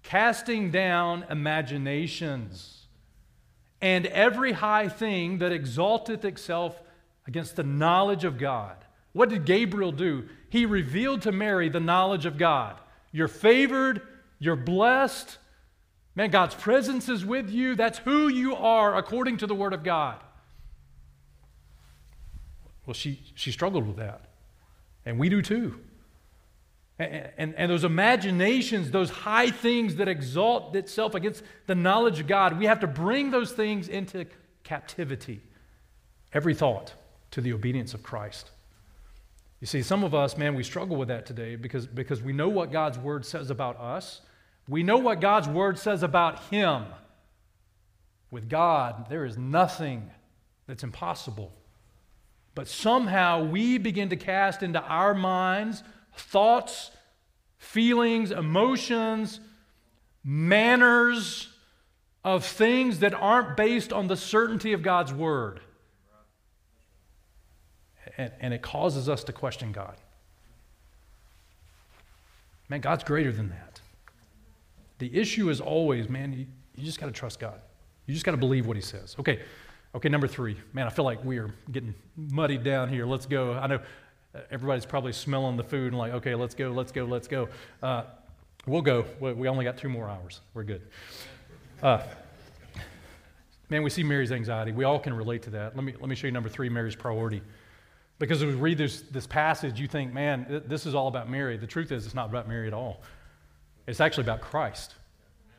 [0.01, 2.85] casting down imaginations
[3.81, 6.81] and every high thing that exalteth itself
[7.27, 8.77] against the knowledge of God.
[9.11, 10.29] What did Gabriel do?
[10.49, 12.79] He revealed to Mary the knowledge of God.
[13.11, 14.01] You're favored,
[14.39, 15.37] you're blessed,
[16.15, 17.75] Man, God's presence is with you.
[17.75, 20.19] That's who you are according to the Word of God.
[22.85, 24.25] Well, she, she struggled with that.
[25.05, 25.79] And we do too.
[26.99, 32.27] And, and, and, those imaginations, those high things that exalt itself against the knowledge of
[32.27, 34.25] God, we have to bring those things into
[34.63, 35.41] captivity.
[36.33, 36.93] Every thought
[37.31, 38.51] to the obedience of Christ.
[39.59, 42.49] You see, some of us, man, we struggle with that today because, because we know
[42.49, 44.21] what God's word says about us.
[44.67, 46.85] We know what God's word says about him.
[48.31, 50.09] With God, there is nothing
[50.67, 51.51] that's impossible.
[52.55, 55.83] But somehow we begin to cast into our minds
[56.15, 56.91] thoughts,
[57.57, 59.39] feelings, emotions,
[60.23, 61.49] manners
[62.23, 65.59] of things that aren't based on the certainty of God's word.
[68.17, 69.95] And, and, it causes us to question God.
[72.69, 73.81] Man, God's greater than that.
[75.03, 76.45] The issue is always, man, you,
[76.77, 77.59] you just got to trust God.
[78.05, 79.17] You just got to believe what He says.
[79.19, 79.41] Okay,
[79.93, 80.55] okay, number three.
[80.71, 83.05] Man, I feel like we are getting muddied down here.
[83.05, 83.51] Let's go.
[83.51, 83.81] I know
[84.33, 87.49] uh, everybody's probably smelling the food and like, okay, let's go, let's go, let's go.
[87.81, 88.03] Uh,
[88.65, 89.03] we'll go.
[89.19, 90.39] We only got two more hours.
[90.53, 90.83] We're good.
[91.81, 92.01] Uh,
[93.67, 94.71] man, we see Mary's anxiety.
[94.71, 95.75] We all can relate to that.
[95.75, 97.41] Let me, let me show you number three Mary's priority.
[98.19, 101.57] Because as we read this, this passage, you think, man, this is all about Mary.
[101.57, 103.01] The truth is, it's not about Mary at all.
[103.87, 104.95] It's actually about Christ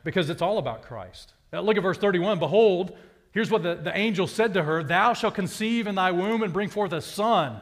[0.03, 1.33] because it's all about Christ.
[1.53, 2.39] Now look at verse 31.
[2.39, 2.95] Behold,
[3.31, 6.51] here's what the, the angel said to her Thou shalt conceive in thy womb and
[6.51, 7.59] bring forth a son.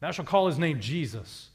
[0.00, 1.50] Thou shalt call his name Jesus.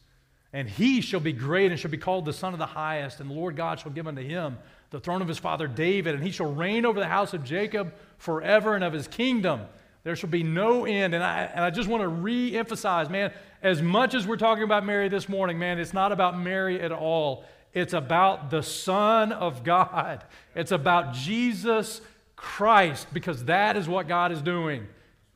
[0.52, 3.20] And he shall be great and shall be called the Son of the Highest.
[3.20, 4.58] And the Lord God shall give unto him
[4.90, 6.16] the throne of his father David.
[6.16, 9.62] And he shall reign over the house of Jacob forever and of his kingdom.
[10.04, 11.14] There shall be no end.
[11.14, 14.64] And I, and I just want to re emphasize, man, as much as we're talking
[14.64, 17.46] about Mary this morning, man, it's not about Mary at all.
[17.74, 20.24] It's about the Son of God.
[20.56, 22.02] It's about Jesus
[22.36, 24.88] Christ because that is what God is doing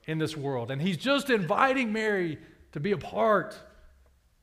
[0.06, 0.72] in this world.
[0.72, 2.38] And He's just inviting Mary
[2.72, 3.58] to be a part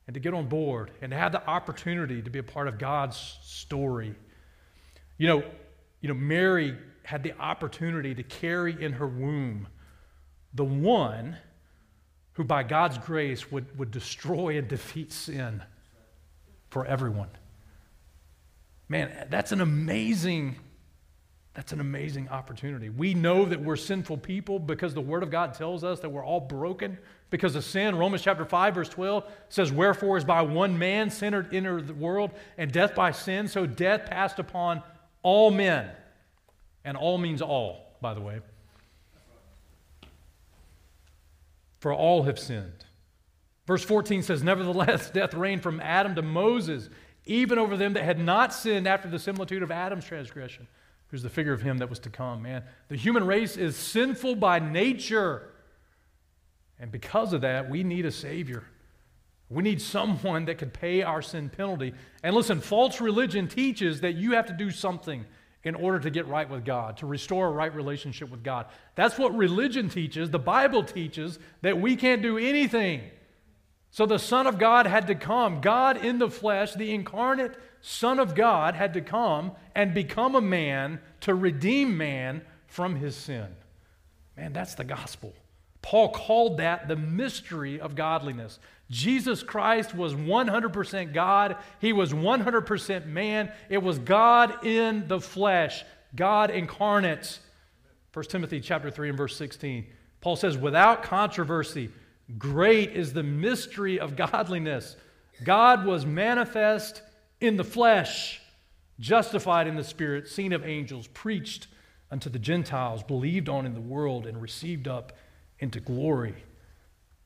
[0.07, 2.77] and to get on board and to have the opportunity to be a part of
[2.77, 4.15] God's story.
[5.17, 5.43] You know,
[6.01, 9.67] you know, Mary had the opportunity to carry in her womb
[10.53, 11.37] the one
[12.33, 15.63] who, by God's grace, would, would destroy and defeat sin
[16.69, 17.29] for everyone.
[18.91, 20.57] Man, that's an amazing
[21.53, 22.89] that's an amazing opportunity.
[22.89, 26.25] We know that we're sinful people because the Word of God tells us that we're
[26.25, 26.97] all broken
[27.29, 27.97] because of sin.
[27.97, 32.31] Romans chapter 5, verse 12 says, Wherefore is by one man sin entered the world,
[32.57, 34.81] and death by sin, so death passed upon
[35.23, 35.89] all men.
[36.83, 38.39] And all means all, by the way.
[41.79, 42.85] For all have sinned.
[43.67, 46.89] Verse 14 says, Nevertheless, death reigned from Adam to Moses,
[47.25, 50.67] even over them that had not sinned after the similitude of Adam's transgression,
[51.07, 52.41] who's the figure of him that was to come.
[52.41, 55.49] Man, the human race is sinful by nature.
[56.79, 58.63] And because of that, we need a Savior.
[59.49, 61.93] We need someone that could pay our sin penalty.
[62.23, 65.25] And listen, false religion teaches that you have to do something
[65.63, 68.65] in order to get right with God, to restore a right relationship with God.
[68.95, 70.31] That's what religion teaches.
[70.31, 73.01] The Bible teaches that we can't do anything.
[73.91, 75.59] So the Son of God had to come.
[75.59, 80.41] God in the flesh, the incarnate Son of God, had to come and become a
[80.41, 83.47] man to redeem man from his sin.
[84.37, 85.33] Man, that's the gospel.
[85.81, 88.59] Paul called that the mystery of godliness.
[88.89, 93.51] Jesus Christ was 100% God, he was 100% man.
[93.69, 95.83] It was God in the flesh,
[96.15, 97.39] God incarnate.
[98.13, 99.87] 1 Timothy chapter 3 and verse 16.
[100.21, 101.89] Paul says, "Without controversy,
[102.37, 104.95] great is the mystery of godliness.
[105.43, 107.01] God was manifest
[107.39, 108.41] in the flesh,
[108.99, 111.67] justified in the spirit, seen of angels, preached
[112.11, 115.13] unto the Gentiles, believed on in the world, and received up
[115.59, 116.35] into glory.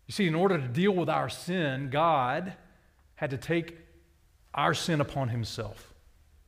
[0.08, 2.54] You see, in order to deal with our sin, God
[3.16, 3.78] had to take
[4.54, 5.94] our sin upon himself,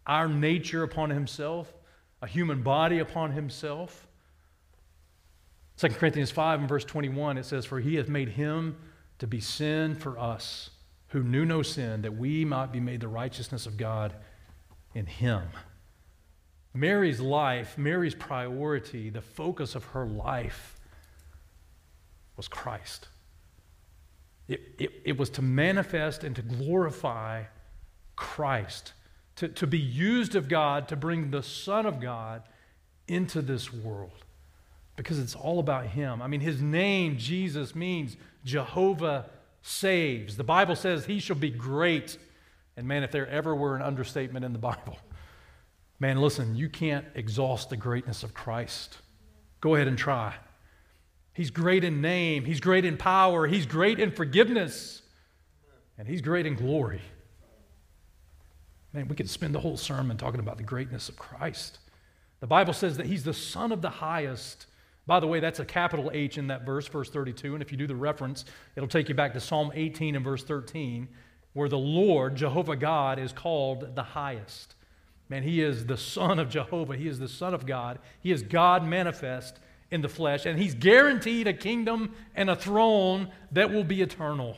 [0.06, 1.74] our nature upon himself,
[2.22, 4.07] a human body upon himself.
[5.78, 8.78] 2 Corinthians 5 and verse 21, it says, For he hath made him
[9.20, 10.72] to be sin for us,
[11.10, 14.14] who knew no sin, that we might be made the righteousness of God
[14.96, 15.44] in him.
[16.74, 20.80] Mary's life, Mary's priority, the focus of her life
[22.36, 23.08] was Christ.
[24.48, 27.44] It, it, it, was to manifest and to glorify
[28.16, 28.94] Christ,
[29.38, 32.44] to, to be used of God to bring the Son of God
[33.08, 34.24] into this world
[34.98, 36.22] because it's all about Him.
[36.22, 39.30] I mean, His name, Jesus, means Jehovah
[39.62, 40.36] saves.
[40.36, 42.18] The Bible says He shall be great.
[42.76, 44.98] And man, if there ever were an understatement in the Bible,
[46.00, 48.98] man, listen, you can't exhaust the greatness of Christ.
[49.62, 50.36] Go ahead and try.
[51.34, 55.04] He's great in name, He's great in power, He's great in forgiveness,
[55.98, 57.02] and He's great in glory.
[58.94, 61.78] Man, we could spend the whole sermon talking about the greatness of Christ.
[62.40, 64.66] The Bible says that He's the Son of the highest.
[65.08, 67.54] By the way, that's a capital H in that verse, verse 32.
[67.54, 70.44] And if you do the reference, it'll take you back to Psalm 18 and verse
[70.44, 71.08] 13,
[71.54, 74.76] where the Lord, Jehovah God, is called the highest.
[75.30, 76.98] Man, He is the Son of Jehovah.
[76.98, 78.00] He is the Son of God.
[78.20, 83.30] He is God manifest in the flesh, and he's guaranteed a kingdom and a throne
[83.54, 84.58] that will be eternal.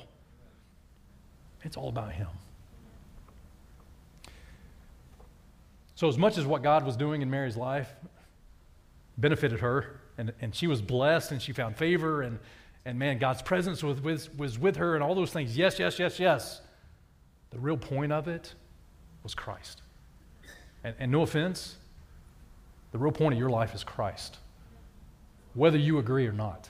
[1.63, 2.29] It's all about him.
[5.95, 7.93] So, as much as what God was doing in Mary's life
[9.17, 12.37] benefited her, and, and she was blessed and she found favor, and,
[12.85, 15.97] and man, God's presence was, was, was with her, and all those things yes, yes,
[15.97, 16.61] yes, yes.
[17.49, 18.53] The real point of it
[19.23, 19.81] was Christ.
[20.83, 21.77] And, and no offense,
[22.91, 24.37] the real point of your life is Christ
[25.59, 26.69] whether you agree or not.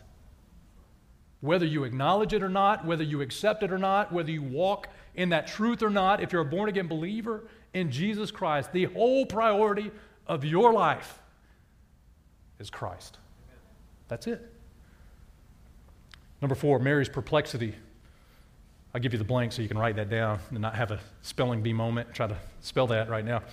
[1.41, 4.87] Whether you acknowledge it or not, whether you accept it or not, whether you walk
[5.13, 7.43] in that truth or not, if you're a born again believer
[7.75, 9.91] in Jesus Christ, the whole priority
[10.25, 11.19] of your life
[12.59, 13.18] is Christ.
[14.09, 14.53] That's it.
[16.41, 17.75] Number four, Mary's perplexity.
[18.93, 20.99] I'll give you the blank so you can write that down and not have a
[21.21, 22.13] spelling bee moment.
[22.13, 23.43] Try to spell that right now.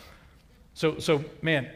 [0.74, 1.70] So, so man,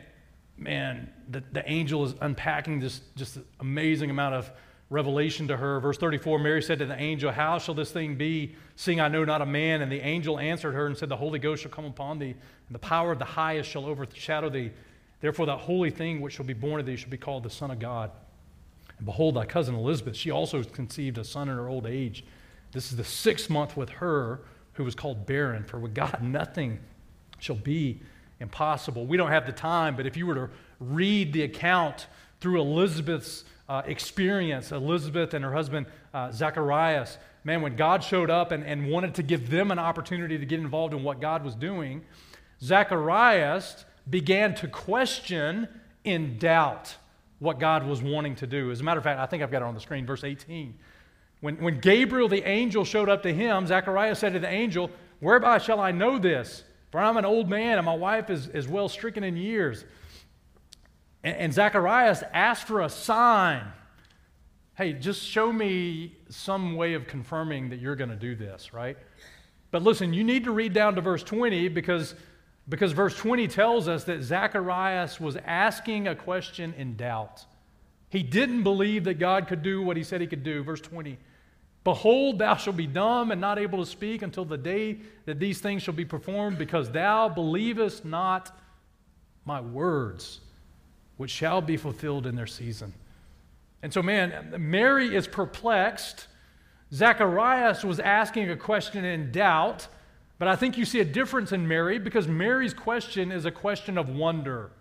[0.57, 4.51] man, the, the angel is unpacking this just amazing amount of
[4.89, 5.79] revelation to her.
[5.81, 9.25] Verse 34 Mary said to the angel, How shall this thing be, seeing I know
[9.25, 9.83] not a man?
[9.83, 12.75] And the angel answered her and said, The Holy Ghost shall come upon thee, and
[12.75, 14.71] the power of the highest shall overshadow thee.
[15.21, 17.71] Therefore, that holy thing which shall be born of thee shall be called the Son
[17.71, 18.11] of God.
[19.01, 22.23] And behold, thy cousin Elizabeth, she also conceived a son in her old age.
[22.73, 24.43] This is the sixth month with her,
[24.75, 25.65] who was called barren.
[25.65, 26.81] For with God nothing
[27.39, 28.03] shall be
[28.41, 29.07] impossible.
[29.07, 32.09] We don't have the time, but if you were to read the account
[32.41, 38.53] through Elizabeth's uh, experience, Elizabeth and her husband uh, Zacharias, man, when God showed up
[38.53, 41.55] and, and wanted to give them an opportunity to get involved in what God was
[41.55, 42.03] doing,
[42.61, 45.69] Zacharias began to question
[46.05, 46.97] in doubt
[47.41, 48.71] what God was wanting to do.
[48.71, 50.75] As a matter of fact, I think I've got it on the screen, verse 18.
[51.41, 55.59] When, when Gabriel the angel showed up to him, Zechariah said to the angel, Whereby
[55.59, 56.65] shall I know this?
[56.91, 59.85] For I'm an old man and my wife is, is well stricken in years.
[61.23, 63.65] And, and Zacharias asked for a sign.
[64.77, 68.97] Hey, just show me some way of confirming that you're going to do this, right?
[69.71, 72.15] But listen, you need to read down to verse 20 because,
[72.71, 77.45] because verse 20 tells us that Zacharias was asking a question in doubt.
[78.09, 80.63] He didn't believe that God could do what he said he could do.
[80.63, 81.19] Verse 20
[81.83, 85.61] Behold, thou shalt be dumb and not able to speak until the day that these
[85.61, 88.57] things shall be performed, because thou believest not
[89.47, 90.41] my words,
[91.17, 92.93] which shall be fulfilled in their season.
[93.83, 96.27] And so, man, Mary is perplexed.
[96.93, 99.89] Zacharias was asking a question in doubt,
[100.41, 103.99] but I think you see a difference in Mary because Mary's question is a question
[103.99, 104.73] of wonder.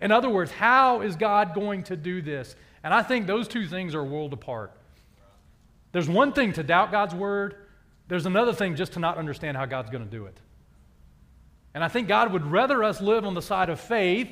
[0.00, 2.54] In other words, how is God going to do this?
[2.84, 4.72] And I think those two things are world apart.
[5.90, 7.56] There's one thing to doubt God's word,
[8.06, 10.38] there's another thing just to not understand how God's going to do it.
[11.74, 14.30] And I think God would rather us live on the side of faith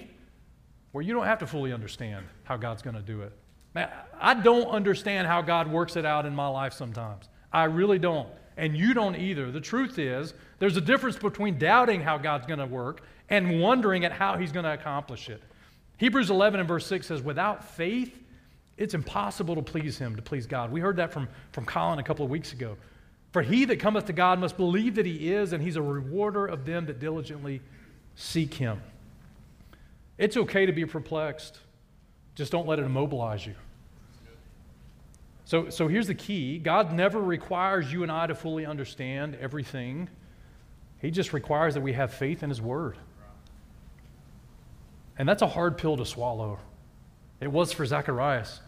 [0.93, 3.33] where you don't have to fully understand how God's going to do it.
[3.75, 7.29] Now, I don't understand how God works it out in my life sometimes.
[7.53, 8.29] I really don't.
[8.59, 9.51] And you don't either.
[9.51, 14.05] The truth is, there's a difference between doubting how God's going to work and wondering
[14.05, 15.41] at how He's going to accomplish it.
[15.97, 18.21] Hebrews 11 and verse 6 says, Without faith,
[18.77, 20.71] it's impossible to please him, to please God.
[20.71, 22.77] We heard that from, from Colin a couple of weeks ago.
[23.33, 26.47] For he that cometh to God must believe that he is, and he's a rewarder
[26.47, 27.61] of them that diligently
[28.15, 28.81] seek him.
[30.17, 31.59] It's okay to be perplexed,
[32.35, 33.55] just don't let it immobilize you.
[35.49, 40.11] So, so here's the key God never requires you and I to fully understand everything,
[41.01, 42.99] He just requires that we have faith in His Word.
[45.17, 46.59] And that's a hard pill to swallow.
[47.41, 48.61] It was for Zacharias.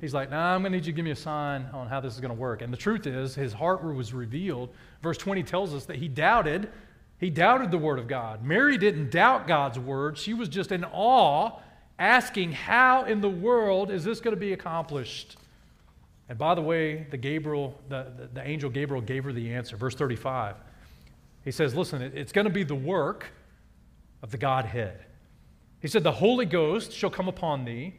[0.00, 1.98] He's like, nah, I'm going to need you to give me a sign on how
[1.98, 2.62] this is going to work.
[2.62, 4.70] And the truth is, his heart was revealed.
[5.02, 6.70] Verse 20 tells us that he doubted.
[7.18, 8.44] He doubted the word of God.
[8.44, 10.18] Mary didn't doubt God's word.
[10.18, 11.58] She was just in awe,
[11.98, 15.36] asking, how in the world is this going to be accomplished?
[16.28, 19.76] And by the way, the Gabriel, the, the, the angel Gabriel gave her the answer.
[19.76, 20.56] Verse 35.
[21.44, 23.28] He says, listen, it's going to be the work
[24.22, 25.04] of the Godhead.
[25.80, 27.94] He said, The Holy Ghost shall come upon thee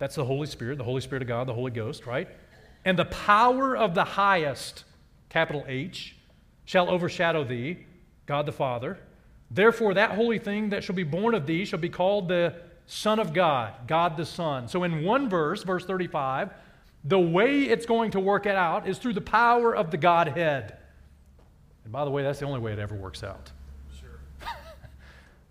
[0.00, 2.26] that's the Holy Spirit, the Holy Spirit of God, the Holy Ghost, right?
[2.86, 4.84] And the power of the highest,
[5.28, 6.16] capital H,
[6.64, 7.86] shall overshadow thee,
[8.24, 8.98] God the Father.
[9.50, 12.54] Therefore, that holy thing that shall be born of thee shall be called the
[12.86, 14.68] Son of God, God the Son.
[14.68, 16.48] So, in one verse, verse 35,
[17.04, 20.76] the way it's going to work it out is through the power of the Godhead.
[21.84, 23.50] And by the way, that's the only way it ever works out.
[23.98, 24.20] Sure.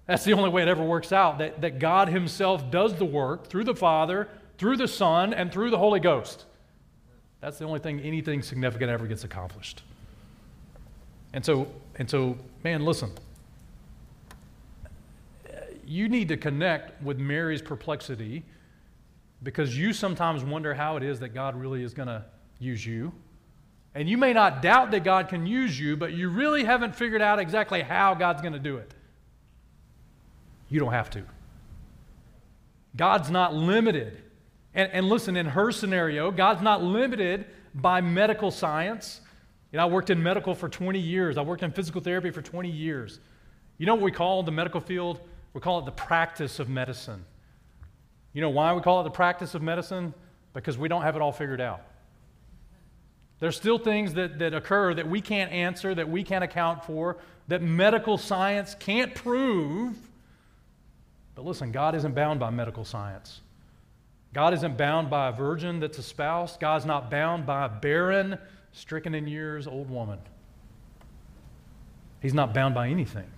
[0.05, 3.47] that's the only way it ever works out that, that God Himself does the work
[3.47, 4.27] through the Father
[4.59, 6.45] through the Son, and through the Holy Ghost.
[7.39, 9.83] That's the only thing anything significant ever gets accomplished.
[11.33, 13.11] And so, and so, man, listen.
[15.85, 18.43] You need to connect with Mary's perplexity
[19.41, 22.25] because you sometimes wonder how it is that God really is going to
[22.59, 23.11] use you.
[23.95, 27.21] And you may not doubt that God can use you, but you really haven't figured
[27.21, 28.93] out exactly how God's going to do it.
[30.69, 31.23] You don't have to.
[32.95, 34.21] God's not limited
[34.73, 39.21] and, and listen, in her scenario, God's not limited by medical science.
[39.71, 41.37] You know, I worked in medical for 20 years.
[41.37, 43.19] I worked in physical therapy for 20 years.
[43.77, 45.21] You know what we call the medical field?
[45.53, 47.25] We call it the practice of medicine.
[48.33, 50.13] You know why we call it the practice of medicine?
[50.53, 51.81] Because we don't have it all figured out.
[53.39, 57.17] There's still things that, that occur that we can't answer, that we can't account for,
[57.47, 59.95] that medical science can't prove.
[61.35, 63.39] But listen, God isn't bound by medical science.
[64.33, 66.59] God isn't bound by a virgin that's espoused.
[66.59, 68.37] God's not bound by a barren,
[68.73, 70.19] stricken in years old woman.
[72.21, 73.31] He's not bound by anything.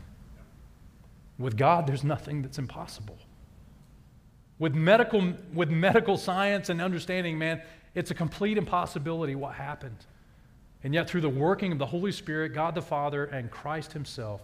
[1.37, 3.17] With God, there's nothing that's impossible.
[4.61, 7.63] With medical, with medical science and understanding, man,
[7.95, 9.97] it's a complete impossibility what happened.
[10.83, 14.41] And yet, through the working of the Holy Spirit, God the Father, and Christ Himself,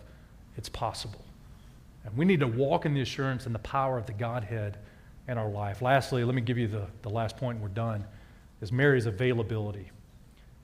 [0.56, 1.24] it's possible.
[2.04, 4.80] And we need to walk in the assurance and the power of the Godhead
[5.28, 5.84] in our life.
[5.84, 8.04] Lastly, let me give you the, the last point, we're done,
[8.60, 9.92] is Mary's availability.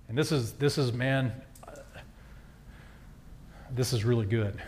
[0.09, 1.31] And this is, this is, man,
[1.67, 1.73] uh,
[3.69, 4.59] this is really good.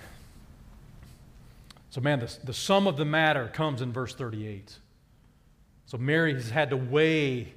[1.96, 4.80] So, man, the, the sum of the matter comes in verse 38.
[5.86, 7.54] So, Mary has had to weigh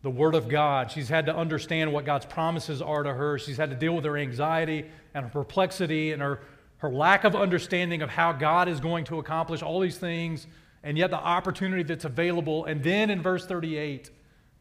[0.00, 0.90] the Word of God.
[0.90, 3.38] She's had to understand what God's promises are to her.
[3.38, 6.40] She's had to deal with her anxiety and her perplexity and her,
[6.78, 10.46] her lack of understanding of how God is going to accomplish all these things,
[10.82, 12.64] and yet the opportunity that's available.
[12.64, 14.10] And then in verse 38,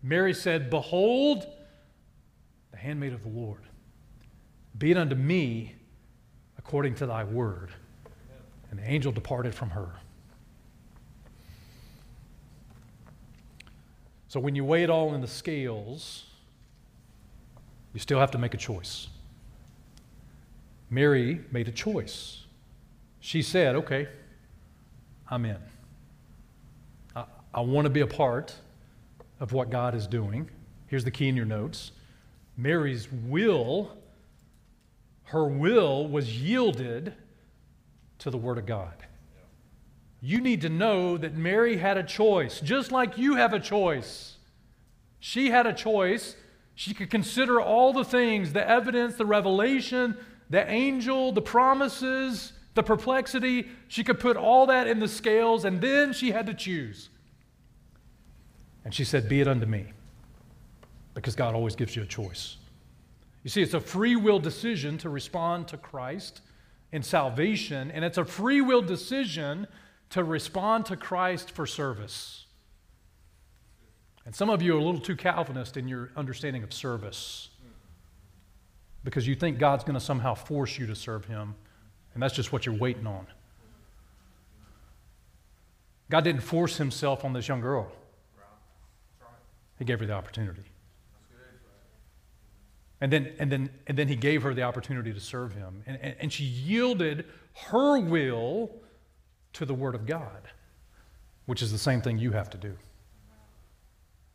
[0.03, 1.47] Mary said, Behold,
[2.72, 3.61] the handmaid of the Lord.
[4.78, 5.74] Be it unto me
[6.57, 7.72] according to thy word.
[8.76, 9.88] And the angel departed from her.
[14.28, 16.26] So when you weigh it all in the scales,
[17.93, 19.07] you still have to make a choice.
[20.89, 22.43] Mary made a choice.
[23.21, 24.09] She said, Okay,
[25.30, 25.57] I'm in.
[27.15, 27.23] I,
[27.53, 28.53] I want to be a part
[29.39, 30.49] of what God is doing.
[30.88, 31.93] Here's the key in your notes
[32.57, 33.91] Mary's will,
[35.23, 37.13] her will was yielded
[38.20, 39.05] to the Word of God.
[40.22, 44.38] You need to know that Mary had a choice, just like you have a choice.
[45.20, 46.36] She had a choice.
[46.74, 50.18] She could consider all the things the evidence, the revelation,
[50.49, 53.68] the angel, the promises, the perplexity.
[53.88, 57.09] She could put all that in the scales, and then she had to choose.
[58.84, 59.93] And she said, Be it unto me,
[61.13, 62.57] because God always gives you a choice.
[63.43, 66.41] You see, it's a free will decision to respond to Christ
[66.91, 69.67] in salvation, and it's a free will decision
[70.11, 72.45] to respond to Christ for service.
[74.25, 77.49] And some of you are a little too Calvinist in your understanding of service
[79.03, 81.55] because you think God's going to somehow force you to serve Him,
[82.13, 83.27] and that's just what you're waiting on.
[86.09, 87.91] God didn't force Himself on this young girl,
[89.77, 90.63] He gave her the opportunity.
[93.05, 95.83] And then, and, then, and then he gave her the opportunity to serve him.
[95.85, 97.25] And, and, and she yielded
[97.67, 98.71] her will
[99.53, 100.49] to the Word of God,
[101.45, 102.75] which is the same thing you have to do.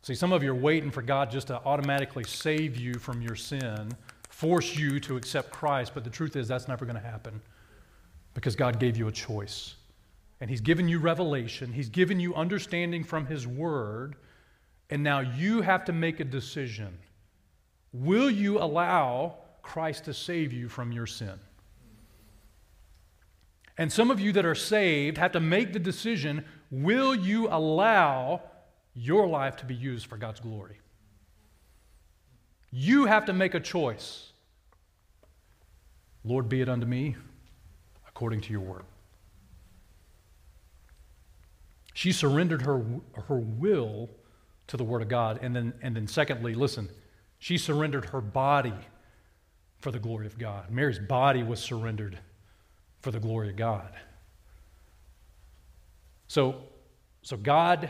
[0.03, 3.35] See, some of you are waiting for God just to automatically save you from your
[3.35, 3.91] sin,
[4.29, 7.41] force you to accept Christ, but the truth is that's never going to happen
[8.33, 9.75] because God gave you a choice.
[10.39, 14.15] And He's given you revelation, He's given you understanding from His Word,
[14.89, 16.97] and now you have to make a decision.
[17.93, 21.39] Will you allow Christ to save you from your sin?
[23.77, 28.41] And some of you that are saved have to make the decision will you allow
[28.93, 30.79] your life to be used for God's glory?
[32.71, 34.31] You have to make a choice.
[36.23, 37.15] Lord, be it unto me
[38.07, 38.85] according to your word.
[41.93, 42.85] She surrendered her,
[43.27, 44.09] her will
[44.67, 45.39] to the word of God.
[45.41, 46.89] And then, and then, secondly, listen,
[47.41, 48.75] she surrendered her body
[49.79, 50.69] for the glory of God.
[50.69, 52.19] Mary's body was surrendered
[52.99, 53.91] for the glory of God.
[56.27, 56.61] So,
[57.23, 57.89] so God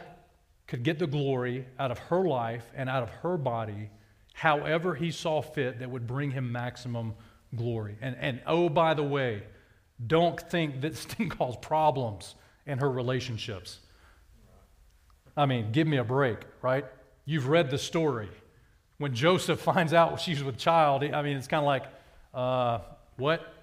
[0.67, 3.89] could get the glory out of her life and out of her body
[4.31, 7.13] however he saw fit that would bring him maximum
[7.53, 7.97] glory.
[7.99, 9.43] And, and oh, by the way,
[10.07, 12.35] don't think that this thing cause problems
[12.65, 13.79] in her relationships.
[15.35, 16.85] I mean, give me a break, right?
[17.25, 18.29] You've read the story
[19.01, 21.83] when Joseph finds out she's with child, I mean, it's kind of like,
[22.33, 22.79] uh,
[23.17, 23.53] what?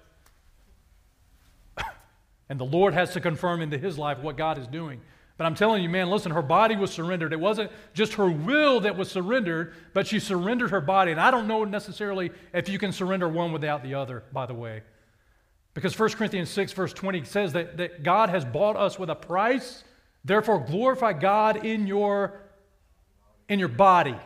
[2.49, 4.99] and the Lord has to confirm into his life what God is doing.
[5.37, 7.31] But I'm telling you, man, listen, her body was surrendered.
[7.31, 11.11] It wasn't just her will that was surrendered, but she surrendered her body.
[11.11, 14.53] And I don't know necessarily if you can surrender one without the other, by the
[14.53, 14.83] way.
[15.73, 19.15] Because 1 Corinthians 6, verse 20 says that, that God has bought us with a
[19.15, 19.85] price.
[20.25, 22.41] Therefore, glorify God in your,
[23.47, 24.17] in your body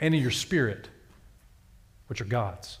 [0.00, 0.88] and in your spirit,
[2.08, 2.78] which are God's.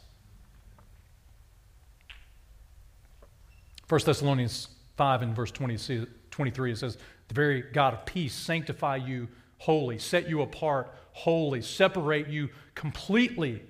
[3.88, 6.96] 1 Thessalonians 5 and verse 20, 23, it says,
[7.28, 13.62] The very God of peace sanctify you wholly, set you apart wholly, separate you completely.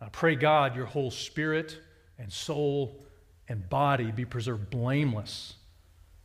[0.00, 1.78] I pray God your whole spirit
[2.18, 3.04] and soul
[3.48, 5.54] and body be preserved blameless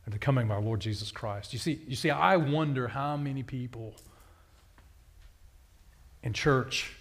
[0.06, 1.52] at the coming of our Lord Jesus Christ.
[1.52, 3.94] You see, you see, I wonder how many people
[6.28, 6.92] in church,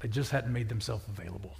[0.00, 1.56] they just hadn't made themselves available.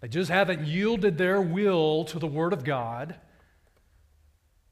[0.00, 3.14] They just haven't yielded their will to the Word of God,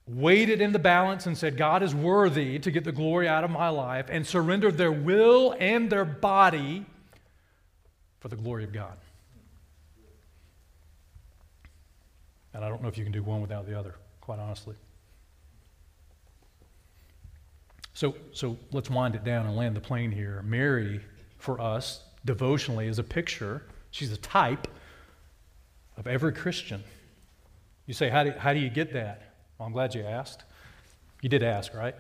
[0.09, 3.45] weighed it in the balance and said, God is worthy to get the glory out
[3.45, 6.87] of my life, and surrendered their will and their body
[8.19, 8.99] for the glory of God.
[12.53, 14.75] And I don't know if you can do one without the other, quite honestly.
[17.99, 20.41] So, so let's wind it down and land the plane here.
[20.47, 21.01] Mary,
[21.37, 24.69] for us, devotionally, is a picture, she's a type
[25.97, 26.85] of every Christian.
[27.87, 29.35] You say, how do, how do you get that?
[29.59, 30.45] Well, I'm glad you asked.
[31.23, 31.97] You did ask, right?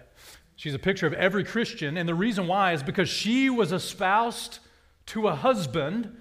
[0.54, 1.96] She's a picture of every Christian.
[1.96, 4.60] And the reason why is because she was espoused
[5.06, 6.16] to a husband,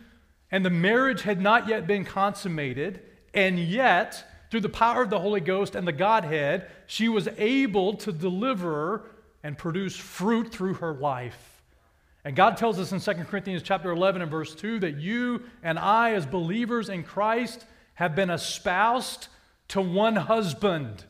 [0.50, 3.02] and the marriage had not yet been consummated.
[3.32, 7.94] And yet, through the power of the Holy Ghost and the Godhead, she was able
[7.98, 9.04] to deliver
[9.44, 11.62] and produce fruit through her life.
[12.26, 15.80] And God tells us in 2 Corinthians chapter 11 and verse 2 that you and
[15.80, 19.28] I as believers in Christ have been espoused
[19.70, 21.06] to one husband.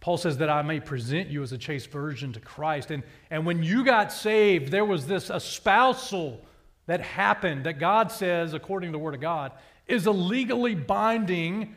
[0.00, 2.90] Paul says that I may present you as a chaste virgin to Christ.
[2.90, 6.40] And, and when you got saved, there was this espousal
[6.86, 9.52] that happened that God says, according to the Word of God,
[9.86, 11.74] is a legally binding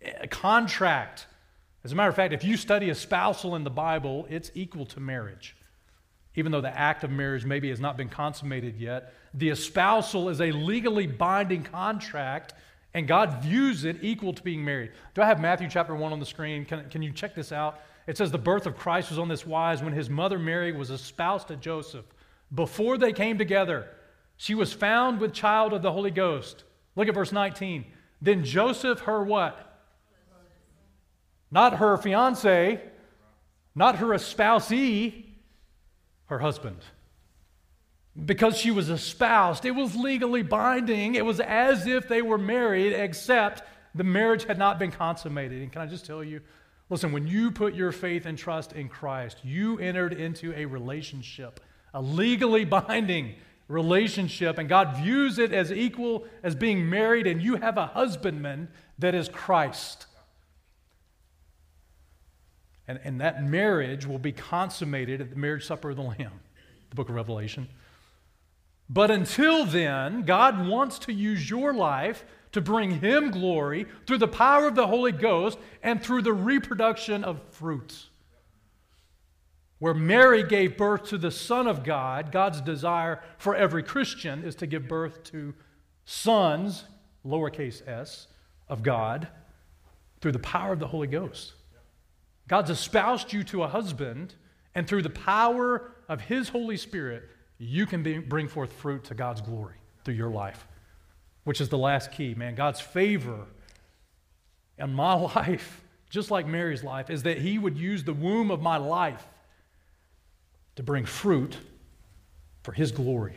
[0.00, 1.26] eh, contract.
[1.86, 4.98] As a matter of fact, if you study espousal in the Bible, it's equal to
[4.98, 5.54] marriage.
[6.34, 10.40] Even though the act of marriage maybe has not been consummated yet, the espousal is
[10.40, 12.54] a legally binding contract,
[12.92, 14.90] and God views it equal to being married.
[15.14, 16.64] Do I have Matthew chapter 1 on the screen?
[16.64, 17.78] Can, can you check this out?
[18.08, 20.90] It says the birth of Christ was on this wise when his mother Mary was
[20.90, 22.06] espoused to Joseph.
[22.52, 23.86] Before they came together,
[24.36, 26.64] she was found with child of the Holy Ghost.
[26.96, 27.84] Look at verse 19.
[28.20, 29.65] Then Joseph, her what?
[31.50, 32.80] Not her fiance,
[33.74, 35.24] not her espousee,
[36.26, 36.78] her husband.
[38.24, 41.14] Because she was espoused, it was legally binding.
[41.14, 43.62] It was as if they were married, except
[43.94, 45.62] the marriage had not been consummated.
[45.62, 46.40] And can I just tell you,
[46.88, 51.60] listen, when you put your faith and trust in Christ, you entered into a relationship,
[51.92, 53.34] a legally binding
[53.68, 58.68] relationship, and God views it as equal as being married, and you have a husbandman
[58.98, 60.06] that is Christ.
[62.88, 66.40] And, and that marriage will be consummated at the marriage supper of the Lamb,
[66.90, 67.68] the book of Revelation.
[68.88, 74.28] But until then, God wants to use your life to bring Him glory through the
[74.28, 78.08] power of the Holy Ghost and through the reproduction of fruits.
[79.78, 84.54] Where Mary gave birth to the Son of God, God's desire for every Christian is
[84.56, 85.52] to give birth to
[86.06, 86.84] sons,
[87.26, 88.28] lowercase s,
[88.68, 89.28] of God
[90.20, 91.52] through the power of the Holy Ghost.
[92.48, 94.34] God's espoused you to a husband,
[94.74, 97.24] and through the power of His Holy Spirit,
[97.58, 100.66] you can be, bring forth fruit to God's glory through your life,
[101.44, 102.54] which is the last key, man.
[102.54, 103.46] God's favor
[104.78, 108.60] in my life, just like Mary's life, is that He would use the womb of
[108.60, 109.26] my life
[110.76, 111.56] to bring fruit
[112.62, 113.36] for His glory.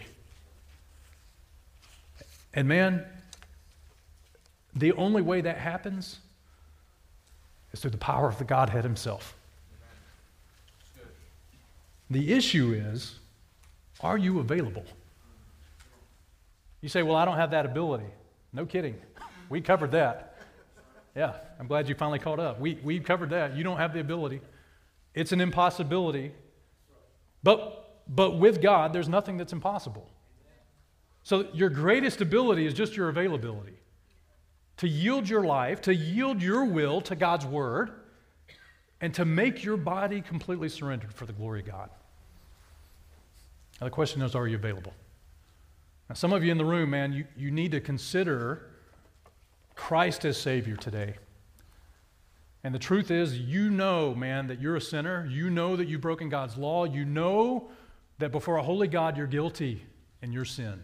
[2.53, 3.05] And man,
[4.75, 6.19] the only way that happens
[7.71, 9.35] is through the power of the Godhead Himself.
[12.09, 13.15] The issue is
[14.01, 14.85] are you available?
[16.81, 18.07] You say, Well, I don't have that ability.
[18.53, 18.95] No kidding.
[19.49, 20.37] We covered that.
[21.15, 22.59] Yeah, I'm glad you finally caught up.
[22.59, 23.55] We, we covered that.
[23.55, 24.41] You don't have the ability,
[25.13, 26.31] it's an impossibility
[27.43, 30.09] but, but with God, there's nothing that's impossible.
[31.23, 33.78] So your greatest ability is just your availability
[34.79, 37.91] to yield your life, to yield your will to God's word,
[39.01, 41.89] and to make your body completely surrendered for the glory of God.
[43.79, 44.93] Now, the question is are you available?
[46.07, 48.67] Now, some of you in the room, man, you, you need to consider
[49.75, 51.15] Christ as Savior today.
[52.63, 55.27] And the truth is, you know, man, that you're a sinner.
[55.29, 56.85] You know that you've broken God's law.
[56.85, 57.69] You know
[58.19, 59.85] that before a holy God, you're guilty
[60.21, 60.81] in your sin.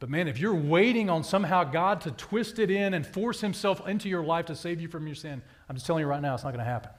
[0.00, 3.86] But man, if you're waiting on somehow God to twist it in and force himself
[3.88, 6.34] into your life to save you from your sin, I'm just telling you right now,
[6.34, 6.90] it's not going to happen.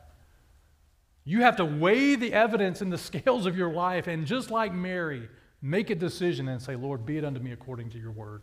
[1.23, 4.73] You have to weigh the evidence in the scales of your life and just like
[4.73, 5.29] Mary,
[5.61, 8.41] make a decision and say, Lord, be it unto me according to your word.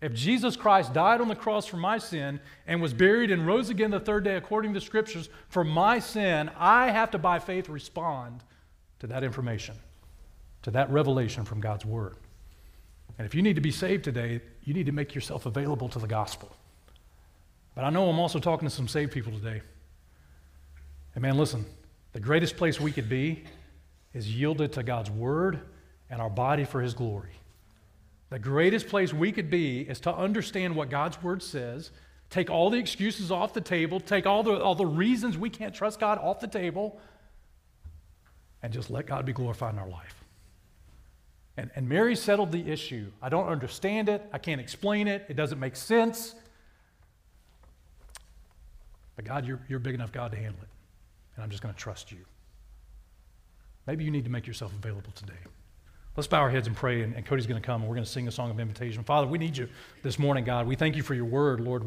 [0.00, 3.70] If Jesus Christ died on the cross for my sin and was buried and rose
[3.70, 7.38] again the third day according to the scriptures for my sin, I have to, by
[7.38, 8.44] faith, respond
[8.98, 9.74] to that information,
[10.62, 12.16] to that revelation from God's word.
[13.18, 15.98] And if you need to be saved today, you need to make yourself available to
[15.98, 16.54] the gospel.
[17.74, 19.62] But I know I'm also talking to some saved people today.
[21.14, 21.64] And man, listen,
[22.12, 23.44] the greatest place we could be
[24.12, 25.60] is yielded to God's word
[26.10, 27.32] and our body for his glory.
[28.30, 31.90] The greatest place we could be is to understand what God's word says,
[32.28, 35.74] take all the excuses off the table, take all the, all the reasons we can't
[35.74, 36.98] trust God off the table,
[38.62, 40.24] and just let God be glorified in our life.
[41.56, 43.10] And, and Mary settled the issue.
[43.22, 44.22] I don't understand it.
[44.32, 45.24] I can't explain it.
[45.28, 46.34] It doesn't make sense.
[49.16, 50.68] But God, you're, you're big enough, God, to handle it.
[51.34, 52.18] And I'm just going to trust you.
[53.86, 55.38] Maybe you need to make yourself available today.
[56.16, 58.04] Let's bow our heads and pray, and, and Cody's going to come, and we're going
[58.06, 59.04] to sing a song of invitation.
[59.04, 59.68] Father, we need you
[60.02, 60.66] this morning, God.
[60.66, 61.84] We thank you for your word, Lord.